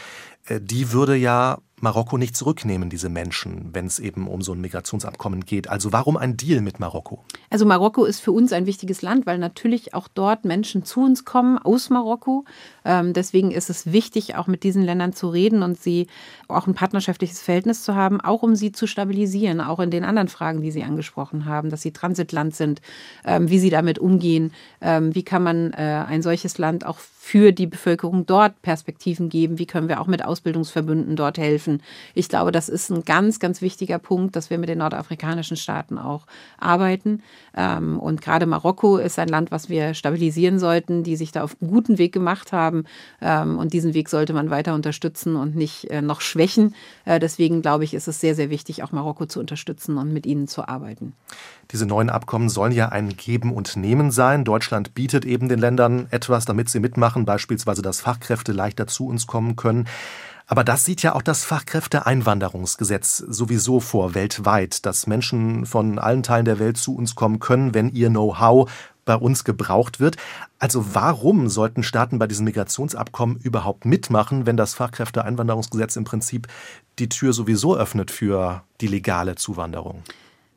Äh, 0.46 0.60
die 0.62 0.92
würde 0.92 1.16
ja 1.16 1.60
Marokko 1.84 2.18
nicht 2.18 2.38
zurücknehmen, 2.38 2.90
diese 2.90 3.10
Menschen, 3.10 3.70
wenn 3.74 3.86
es 3.86 4.00
eben 4.00 4.30
um 4.30 4.42
so 4.42 4.54
ein 4.54 4.62
Migrationsabkommen 4.62 5.46
geht. 5.46 5.70
Also 5.70 5.92
warum 5.92 6.16
ein 6.16 6.38
Deal 6.38 6.62
mit 6.62 6.80
Marokko? 6.80 7.26
Also 7.50 7.66
Marokko 7.66 8.06
ist 8.06 8.22
für 8.22 8.32
uns 8.32 8.54
ein 8.54 8.66
wichtiges 8.66 9.02
Land, 9.02 9.26
weil 9.26 9.38
natürlich 9.38 9.94
auch 9.94 10.08
dort 10.08 10.46
Menschen 10.46 10.86
zu 10.86 11.02
uns 11.02 11.26
kommen 11.26 11.58
aus 11.58 11.90
Marokko. 11.90 12.46
Ähm, 12.86 13.12
deswegen 13.12 13.52
ist 13.52 13.70
es 13.70 13.92
wichtig, 13.92 14.36
auch 14.36 14.48
mit 14.48 14.64
diesen 14.64 14.82
Ländern 14.82 15.12
zu 15.12 15.28
reden 15.28 15.62
und 15.62 15.78
sie 15.78 16.08
auch 16.48 16.68
ein 16.68 16.74
partnerschaftliches 16.74 17.42
Verhältnis 17.42 17.84
zu 17.84 17.96
haben, 17.96 18.22
auch 18.22 18.44
um 18.44 18.56
sie 18.56 18.72
zu 18.72 18.88
stabilisieren, 18.88 19.60
auch 19.60 19.82
in 19.82 19.92
den 19.92 20.06
anderen 20.06 20.30
Fragen, 20.30 20.62
die 20.62 20.72
Sie 20.72 20.84
angesprochen 20.84 21.46
haben, 21.46 21.70
dass 21.70 21.82
sie 21.82 21.92
Transitland 21.92 22.56
sind, 22.56 22.82
ähm, 23.26 23.50
wie 23.50 23.60
sie 23.60 23.70
damit 23.70 24.00
umgehen, 24.00 24.54
ähm, 24.80 25.14
wie 25.14 25.24
kann 25.24 25.44
man 25.44 25.74
äh, 25.74 26.06
ein 26.08 26.22
solches 26.22 26.58
Land 26.58 26.86
auch 26.86 26.98
für 26.98 27.54
die 27.54 27.68
Bevölkerung 27.68 28.26
dort 28.26 28.62
Perspektiven 28.62 29.30
geben? 29.30 29.58
Wie 29.58 29.66
können 29.66 29.88
wir 29.88 30.02
auch 30.02 30.08
mit 30.08 30.26
Ausbildungsverbünden 30.26 31.16
dort 31.16 31.38
helfen? 31.38 31.73
Ich 32.14 32.30
glaube, 32.30 32.52
das 32.52 32.70
ist 32.70 32.90
ein 32.90 33.04
ganz, 33.04 33.40
ganz 33.40 33.62
wichtiger 33.62 34.00
Punkt, 34.00 34.36
dass 34.36 34.50
wir 34.50 34.58
mit 34.58 34.70
den 34.70 34.80
nordafrikanischen 34.80 35.58
Staaten 35.58 35.98
auch 35.98 36.26
arbeiten. 36.60 37.22
Ähm, 37.56 38.00
und 38.00 38.22
gerade 38.22 38.46
Marokko 38.46 38.98
ist 38.98 39.20
ein 39.20 39.28
Land, 39.28 39.52
was 39.52 39.70
wir 39.70 39.94
stabilisieren 39.94 40.60
sollten, 40.60 41.04
die 41.04 41.16
sich 41.16 41.32
da 41.32 41.44
auf 41.44 41.56
einen 41.62 41.72
guten 41.72 41.98
Weg 41.98 42.14
gemacht 42.14 42.52
haben. 42.52 42.86
Ähm, 43.22 43.58
und 43.58 43.74
diesen 43.74 43.94
Weg 43.94 44.10
sollte 44.10 44.34
man 44.34 44.50
weiter 44.50 44.74
unterstützen 44.74 45.36
und 45.36 45.56
nicht 45.56 45.90
äh, 45.90 46.02
noch 46.02 46.22
schwächen. 46.22 46.76
Äh, 47.06 47.20
deswegen 47.20 47.62
glaube 47.62 47.84
ich, 47.84 47.94
ist 47.94 48.08
es 48.08 48.20
sehr, 48.20 48.36
sehr 48.36 48.50
wichtig, 48.50 48.84
auch 48.84 48.92
Marokko 48.92 49.26
zu 49.26 49.40
unterstützen 49.40 49.98
und 49.98 50.14
mit 50.14 50.26
ihnen 50.26 50.48
zu 50.48 50.68
arbeiten. 50.68 51.14
Diese 51.72 51.86
neuen 51.86 52.10
Abkommen 52.10 52.50
sollen 52.50 52.72
ja 52.72 52.90
ein 52.90 53.10
Geben 53.10 53.54
und 53.54 53.76
Nehmen 53.76 54.12
sein. 54.12 54.44
Deutschland 54.44 54.94
bietet 54.94 55.26
eben 55.26 55.50
den 55.50 55.60
Ländern 55.60 56.08
etwas, 56.12 56.46
damit 56.46 56.70
sie 56.70 56.80
mitmachen, 56.80 57.26
beispielsweise, 57.26 57.82
dass 57.82 58.02
Fachkräfte 58.02 58.52
leichter 58.52 58.88
zu 58.88 59.08
uns 59.08 59.28
kommen 59.28 59.56
können. 59.56 59.88
Aber 60.48 60.64
das 60.64 60.86
sieht 60.86 61.02
ja 61.04 61.16
auch 61.16 61.22
das 61.22 61.44
Fachkräfteeinwanderungsgesetz 61.46 63.18
sowieso 63.18 63.80
vor, 63.80 64.14
weltweit, 64.14 64.86
dass 64.86 65.08
Menschen 65.08 65.66
von 65.66 66.00
allen 66.00 66.24
Teilen 66.24 66.46
der 66.46 66.60
Welt 66.60 66.78
zu 66.78 66.96
uns 66.96 67.16
kommen 67.16 67.40
können, 67.40 67.74
wenn 67.74 67.90
ihr 67.90 68.10
Know-how 68.10 68.70
bei 69.06 69.16
uns 69.16 69.44
gebraucht 69.44 70.00
wird. 70.00 70.18
Also 70.60 70.96
warum 70.96 71.50
sollten 71.50 71.84
Staaten 71.84 72.20
bei 72.20 72.28
diesem 72.28 72.46
Migrationsabkommen 72.46 73.38
überhaupt 73.38 73.86
mitmachen, 73.86 74.46
wenn 74.46 74.58
das 74.58 74.74
Fachkräfteeinwanderungsgesetz 74.74 75.96
im 75.96 76.04
Prinzip 76.04 76.48
die 77.00 77.10
Tür 77.10 77.34
sowieso 77.34 77.76
öffnet 77.76 78.12
für 78.12 78.64
die 78.82 78.88
legale 78.88 79.36
Zuwanderung? 79.36 80.04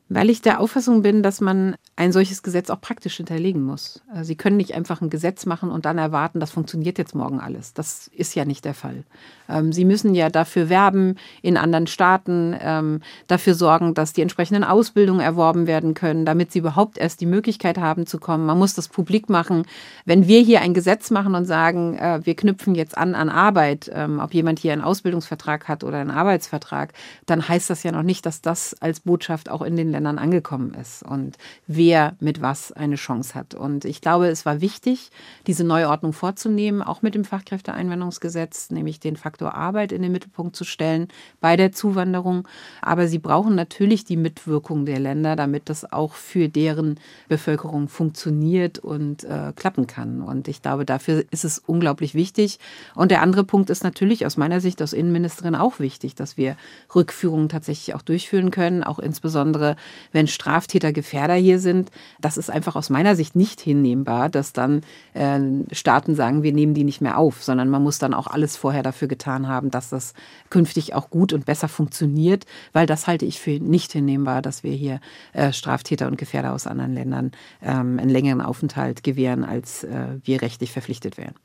Weil 0.09 0.29
ich 0.29 0.41
der 0.41 0.61
Auffassung 0.61 1.01
bin, 1.01 1.21
dass 1.21 1.41
man 1.41 1.75
ein 1.97 2.13
solches 2.13 2.41
Gesetz 2.41 2.69
auch 2.69 2.79
praktisch 2.79 3.17
hinterlegen 3.17 3.61
muss. 3.63 4.01
Äh, 4.13 4.23
Sie 4.23 4.35
können 4.35 4.57
nicht 4.57 4.73
einfach 4.73 5.01
ein 5.01 5.09
Gesetz 5.09 5.45
machen 5.45 5.69
und 5.69 5.85
dann 5.85 5.97
erwarten, 5.97 6.39
das 6.39 6.51
funktioniert 6.51 6.97
jetzt 6.97 7.15
morgen 7.15 7.39
alles. 7.39 7.73
Das 7.73 8.09
ist 8.15 8.35
ja 8.35 8.45
nicht 8.45 8.63
der 8.63 8.73
Fall. 8.73 9.03
Ähm, 9.49 9.73
Sie 9.73 9.83
müssen 9.83 10.15
ja 10.15 10.29
dafür 10.29 10.69
werben 10.69 11.15
in 11.41 11.57
anderen 11.57 11.87
Staaten, 11.87 12.55
ähm, 12.61 13.01
dafür 13.27 13.53
sorgen, 13.53 13.93
dass 13.93 14.13
die 14.13 14.21
entsprechenden 14.21 14.63
Ausbildungen 14.63 15.19
erworben 15.19 15.67
werden 15.67 15.93
können, 15.93 16.25
damit 16.25 16.51
Sie 16.51 16.59
überhaupt 16.59 16.97
erst 16.97 17.19
die 17.19 17.25
Möglichkeit 17.25 17.77
haben 17.77 18.05
zu 18.05 18.19
kommen. 18.19 18.45
Man 18.45 18.57
muss 18.57 18.75
das 18.75 18.87
publik 18.87 19.29
machen. 19.29 19.63
Wenn 20.05 20.27
wir 20.27 20.39
hier 20.39 20.61
ein 20.61 20.73
Gesetz 20.73 21.11
machen 21.11 21.35
und 21.35 21.45
sagen, 21.45 21.97
äh, 21.97 22.21
wir 22.23 22.35
knüpfen 22.35 22.75
jetzt 22.75 22.97
an 22.97 23.15
an 23.15 23.29
Arbeit, 23.29 23.91
ähm, 23.93 24.19
ob 24.19 24.33
jemand 24.33 24.59
hier 24.59 24.71
einen 24.71 24.81
Ausbildungsvertrag 24.81 25.67
hat 25.67 25.83
oder 25.83 25.97
einen 25.97 26.11
Arbeitsvertrag, 26.11 26.93
dann 27.25 27.47
heißt 27.47 27.69
das 27.69 27.83
ja 27.83 27.91
noch 27.91 28.03
nicht, 28.03 28.25
dass 28.25 28.41
das 28.41 28.75
als 28.79 29.01
Botschaft 29.01 29.49
auch 29.49 29.61
in 29.61 29.75
den 29.75 29.96
Ländern 29.97 30.19
angekommen 30.19 30.75
ist 30.75 31.01
und 31.01 31.37
wer 31.65 32.15
mit 32.19 32.39
was 32.41 32.71
eine 32.71 32.95
Chance 32.95 33.33
hat. 33.33 33.55
Und 33.55 33.83
ich 33.83 33.99
glaube, 33.99 34.27
es 34.27 34.45
war 34.45 34.61
wichtig, 34.61 35.09
diese 35.47 35.63
Neuordnung 35.63 36.13
vorzunehmen, 36.13 36.83
auch 36.83 37.01
mit 37.01 37.15
dem 37.15 37.25
Fachkräfteeinwanderungsgesetz, 37.25 38.69
nämlich 38.69 38.99
den 38.99 39.17
Faktor 39.17 39.55
Arbeit 39.55 39.91
in 39.91 40.03
den 40.03 40.11
Mittelpunkt 40.11 40.55
zu 40.55 40.65
stellen 40.65 41.07
bei 41.41 41.57
der 41.57 41.71
Zuwanderung. 41.71 42.47
Aber 42.81 43.07
sie 43.07 43.17
brauchen 43.17 43.55
natürlich 43.55 44.05
die 44.05 44.17
Mitwirkung 44.17 44.85
der 44.85 44.99
Länder, 44.99 45.35
damit 45.35 45.67
das 45.67 45.91
auch 45.91 46.13
für 46.13 46.47
deren 46.47 46.99
Bevölkerung 47.27 47.87
funktioniert 47.87 48.77
und 48.77 49.23
äh, 49.23 49.51
klappen 49.55 49.87
kann. 49.87 50.21
Und 50.21 50.47
ich 50.47 50.61
glaube, 50.61 50.85
dafür 50.85 51.25
ist 51.31 51.43
es 51.43 51.57
unglaublich 51.57 52.13
wichtig. 52.13 52.59
Und 52.93 53.09
der 53.09 53.23
andere 53.23 53.43
Punkt 53.43 53.71
ist 53.71 53.83
natürlich 53.83 54.27
aus 54.27 54.37
meiner 54.37 54.61
Sicht 54.61 54.79
als 54.79 54.93
Innenministerin 54.93 55.55
auch 55.55 55.79
wichtig, 55.79 56.13
dass 56.13 56.37
wir 56.37 56.55
Rückführungen 56.93 57.49
tatsächlich 57.49 57.95
auch 57.95 58.03
durchführen 58.03 58.51
können, 58.51 58.83
auch 58.83 58.99
insbesondere 58.99 59.75
wenn 60.11 60.27
Straftäter 60.27 60.93
Gefährder 60.93 61.35
hier 61.35 61.59
sind. 61.59 61.91
Das 62.19 62.37
ist 62.37 62.49
einfach 62.49 62.75
aus 62.75 62.89
meiner 62.89 63.15
Sicht 63.15 63.35
nicht 63.35 63.61
hinnehmbar, 63.61 64.29
dass 64.29 64.53
dann 64.53 64.81
äh, 65.13 65.39
Staaten 65.71 66.15
sagen, 66.15 66.43
wir 66.43 66.53
nehmen 66.53 66.73
die 66.73 66.83
nicht 66.83 67.01
mehr 67.01 67.17
auf, 67.17 67.43
sondern 67.43 67.69
man 67.69 67.83
muss 67.83 67.99
dann 67.99 68.13
auch 68.13 68.27
alles 68.27 68.57
vorher 68.57 68.83
dafür 68.83 69.07
getan 69.07 69.47
haben, 69.47 69.71
dass 69.71 69.89
das 69.89 70.13
künftig 70.49 70.93
auch 70.93 71.09
gut 71.09 71.33
und 71.33 71.45
besser 71.45 71.67
funktioniert, 71.67 72.45
weil 72.73 72.85
das 72.85 73.07
halte 73.07 73.25
ich 73.25 73.39
für 73.39 73.59
nicht 73.59 73.91
hinnehmbar, 73.91 74.41
dass 74.41 74.63
wir 74.63 74.73
hier 74.73 74.99
äh, 75.33 75.53
Straftäter 75.53 76.07
und 76.07 76.17
Gefährder 76.17 76.53
aus 76.53 76.67
anderen 76.67 76.93
Ländern 76.93 77.31
ähm, 77.61 77.99
einen 77.99 78.09
längeren 78.09 78.41
Aufenthalt 78.41 79.03
gewähren, 79.03 79.43
als 79.43 79.83
äh, 79.83 80.19
wir 80.23 80.41
rechtlich 80.41 80.71
verpflichtet 80.71 81.17
wären. 81.17 81.35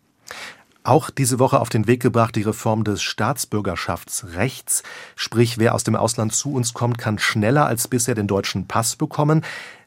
Auch 0.85 1.11
diese 1.11 1.38
Woche 1.38 1.61
auf 1.61 1.68
den 1.68 1.87
Weg 1.87 2.03
gebracht 2.03 2.35
die 2.35 2.42
Reform 2.42 2.83
des 2.83 3.03
Staatsbürgerschaftsrechts. 3.03 4.83
Sprich, 5.14 5.59
wer 5.59 5.75
aus 5.77 5.85
dem 5.85 5.95
Ausland 5.95 6.35
zu 6.35 6.53
uns 6.53 6.75
kommt, 6.75 6.99
kann 6.99 7.21
schneller 7.21 7.66
als 7.66 7.87
bisher 7.87 8.16
den 8.16 8.27
deutschen 8.27 8.66
Pass 8.66 8.97
bekommen. 8.97 9.42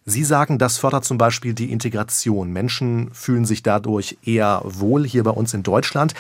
Sie 0.05 0.23
sagen, 0.23 0.57
das 0.57 0.77
fördert 0.77 1.03
zum 1.03 1.17
Beispiel 1.17 1.53
die 1.53 1.71
Integration. 1.71 2.53
Menschen 2.53 3.13
fühlen 3.13 3.43
sich 3.43 3.61
dadurch 3.61 4.17
eher 4.23 4.61
wohl 4.63 5.05
hier 5.05 5.23
bei 5.23 5.31
uns 5.31 5.53
in 5.53 5.63
Deutschland. 5.63 6.13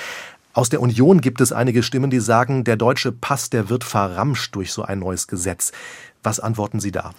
Aus 0.51 0.69
der 0.69 0.81
Union 0.81 1.21
gibt 1.21 1.39
es 1.39 1.53
einige 1.53 1.81
Stimmen, 1.81 2.09
die 2.09 2.19
sagen, 2.19 2.65
der 2.65 2.75
deutsche 2.75 3.13
Pass, 3.13 3.49
der 3.49 3.69
wird 3.69 3.83
verramscht 3.83 4.55
durch 4.55 4.73
so 4.73 4.83
ein 4.83 4.99
neues 4.99 5.27
Gesetz. 5.27 5.71
Was 6.25 6.39
antworten 6.39 6.79
Sie 6.79 6.91
da? 6.91 7.11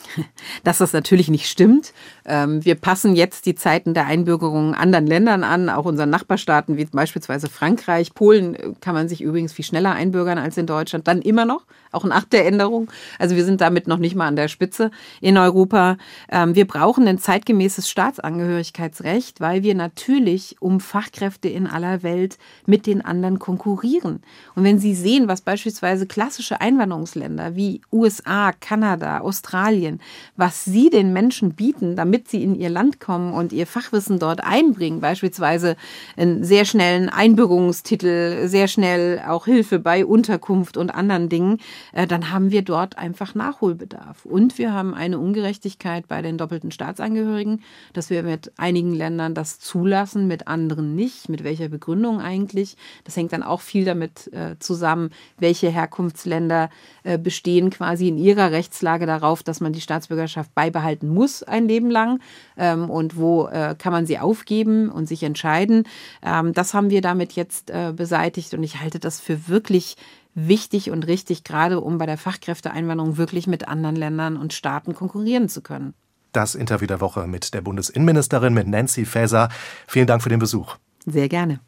Dass 0.64 0.79
das 0.79 0.92
natürlich 0.92 1.29
nicht 1.29 1.49
stimmt. 1.49 1.92
Ähm, 2.25 2.64
wir 2.64 2.75
passen 2.75 3.14
jetzt 3.14 3.47
die 3.47 3.55
Zeiten 3.55 3.95
der 3.95 4.07
Einbürgerung 4.07 4.75
anderen 4.75 5.07
Ländern 5.07 5.45
an, 5.45 5.69
auch 5.69 5.85
unseren 5.85 6.11
Nachbarstaaten 6.11 6.77
wie 6.77 6.87
beispielsweise 6.87 7.49
Frankreich. 7.49 8.14
Polen 8.14 8.57
äh, 8.57 8.73
kann 8.81 8.95
man 8.95 9.09
sich 9.09 9.21
übrigens 9.21 9.53
viel 9.53 9.64
schneller 9.64 9.92
einbürgern 9.92 10.38
als 10.38 10.57
in 10.57 10.66
Deutschland, 10.66 11.07
dann 11.07 11.23
immer 11.23 11.45
noch, 11.45 11.62
auch 11.92 12.03
nach 12.03 12.25
der 12.25 12.47
Änderung. 12.47 12.90
Also 13.21 13.37
wir 13.37 13.45
sind 13.45 13.61
damit 13.61 13.87
noch 13.87 13.99
nicht 13.99 14.16
mal 14.16 14.27
an 14.27 14.35
der 14.35 14.49
Spitze 14.49 14.90
in 15.21 15.38
Europa. 15.38 15.99
Ähm, 16.29 16.57
wir 16.57 16.66
brauchen 16.66 17.07
ein 17.07 17.19
zeitgemäßes 17.19 17.88
Staatsangehörigkeitsrecht, 17.88 19.40
weil 19.40 19.62
wir 19.62 19.77
natürlich 19.77 20.57
um 20.59 20.81
Fachkräfte 20.81 21.49
in 21.49 21.69
aller 21.69 22.03
Welt 22.03 22.38
mit 22.66 22.87
den 22.87 23.05
anderen 23.05 23.38
konkurrieren. 23.38 24.23
Und 24.57 24.64
wenn 24.64 24.81
Sie 24.81 24.97
sehen, 24.97 25.29
was 25.29 25.42
beispielsweise 25.42 26.07
klassische 26.07 26.61
Einwanderungsländer 26.61 27.55
wie 27.55 27.83
USA, 27.92 28.51
Kanada, 28.51 28.96
Kanada, 28.97 29.21
Australien, 29.21 30.01
was 30.37 30.65
sie 30.65 30.91
den 30.91 31.13
Menschen 31.13 31.55
bieten, 31.55 31.97
damit 31.97 32.29
sie 32.29 32.43
in 32.43 32.55
ihr 32.55 32.71
Land 32.71 33.01
kommen 33.01 33.33
und 33.33 33.53
ihr 33.53 33.67
Fachwissen 33.67 34.19
dort 34.19 34.43
einbringen, 34.43 35.01
beispielsweise 35.01 35.77
einen 36.17 36.45
sehr 36.45 36.65
schnellen 36.65 37.09
Einbürgerungstitel, 37.09 38.49
sehr 38.49 38.69
schnell 38.69 39.23
auch 39.27 39.45
Hilfe 39.45 39.79
bei 39.79 40.05
Unterkunft 40.05 40.77
und 40.77 40.95
anderen 40.95 41.29
Dingen, 41.29 41.59
äh, 41.93 42.07
dann 42.07 42.31
haben 42.31 42.51
wir 42.51 42.63
dort 42.63 42.99
einfach 42.99 43.35
Nachholbedarf. 43.35 44.25
Und 44.25 44.59
wir 44.59 44.73
haben 44.73 44.95
eine 44.95 45.19
Ungerechtigkeit 45.19 46.09
bei 46.09 46.23
den 46.23 46.39
doppelten 46.39 46.71
Staatsangehörigen, 46.71 47.63
dass 47.93 48.11
wir 48.11 48.23
mit 48.23 48.53
einigen 48.57 48.95
Ländern 48.95 49.35
das 49.35 49.59
zulassen, 49.59 50.27
mit 50.27 50.49
anderen 50.49 50.95
nicht. 50.95 51.29
Mit 51.29 51.45
welcher 51.45 51.69
Begründung 51.69 52.21
eigentlich? 52.21 52.77
Das 53.05 53.17
hängt 53.17 53.33
dann 53.33 53.43
auch 53.43 53.61
viel 53.61 53.85
damit 53.85 54.33
äh, 54.33 54.57
zusammen, 54.59 55.11
welche 55.39 55.69
Herkunftsländer 55.69 56.71
äh, 57.03 57.19
bestehen 57.19 57.71
quasi 57.71 58.09
in 58.09 58.19
ihrer 58.19 58.51
Rechtslage 58.51 58.86
Rechtslage 58.87 59.07
darauf, 59.07 59.42
dass 59.42 59.61
man 59.61 59.72
die 59.72 59.81
Staatsbürgerschaft 59.81 60.55
beibehalten 60.55 61.09
muss 61.09 61.42
ein 61.42 61.66
Leben 61.66 61.90
lang 61.90 62.20
ähm, 62.57 62.88
und 62.88 63.16
wo 63.16 63.49
äh, 63.49 63.75
kann 63.77 63.92
man 63.92 64.07
sie 64.07 64.18
aufgeben 64.18 64.90
und 64.90 65.07
sich 65.07 65.25
entscheiden. 65.25 65.85
Ähm, 66.22 66.53
das 66.53 66.72
haben 66.72 66.90
wir 66.90 67.01
damit 67.01 67.33
jetzt 67.33 67.70
äh, 67.70 67.92
beseitigt 67.94 68.55
und 68.55 68.62
ich 68.62 68.81
halte 68.81 69.01
das 69.01 69.20
für 69.20 69.49
wirklich 69.49 69.96
wichtig 70.35 70.90
und 70.90 71.07
richtig, 71.07 71.42
gerade 71.42 71.81
um 71.81 71.99
bei 71.99 72.07
der 72.07 72.18
Fachkräfteeinwanderung 72.18 73.16
wirklich 73.16 73.46
mit 73.46 73.66
anderen 73.66 73.96
Ländern 73.96 74.37
und 74.37 74.53
Staaten 74.53 74.94
konkurrieren 74.94 75.49
zu 75.49 75.62
können. 75.62 75.94
Das 76.33 76.55
Interview 76.55 76.87
der 76.87 77.01
Woche 77.01 77.27
mit 77.27 77.55
der 77.55 77.62
Bundesinnenministerin, 77.62 78.55
mit 78.55 78.68
Nancy 78.68 79.05
Faeser. 79.05 79.49
Vielen 79.87 80.07
Dank 80.07 80.22
für 80.22 80.29
den 80.29 80.38
Besuch. 80.38 80.77
Sehr 81.07 81.29
gerne. 81.29 81.61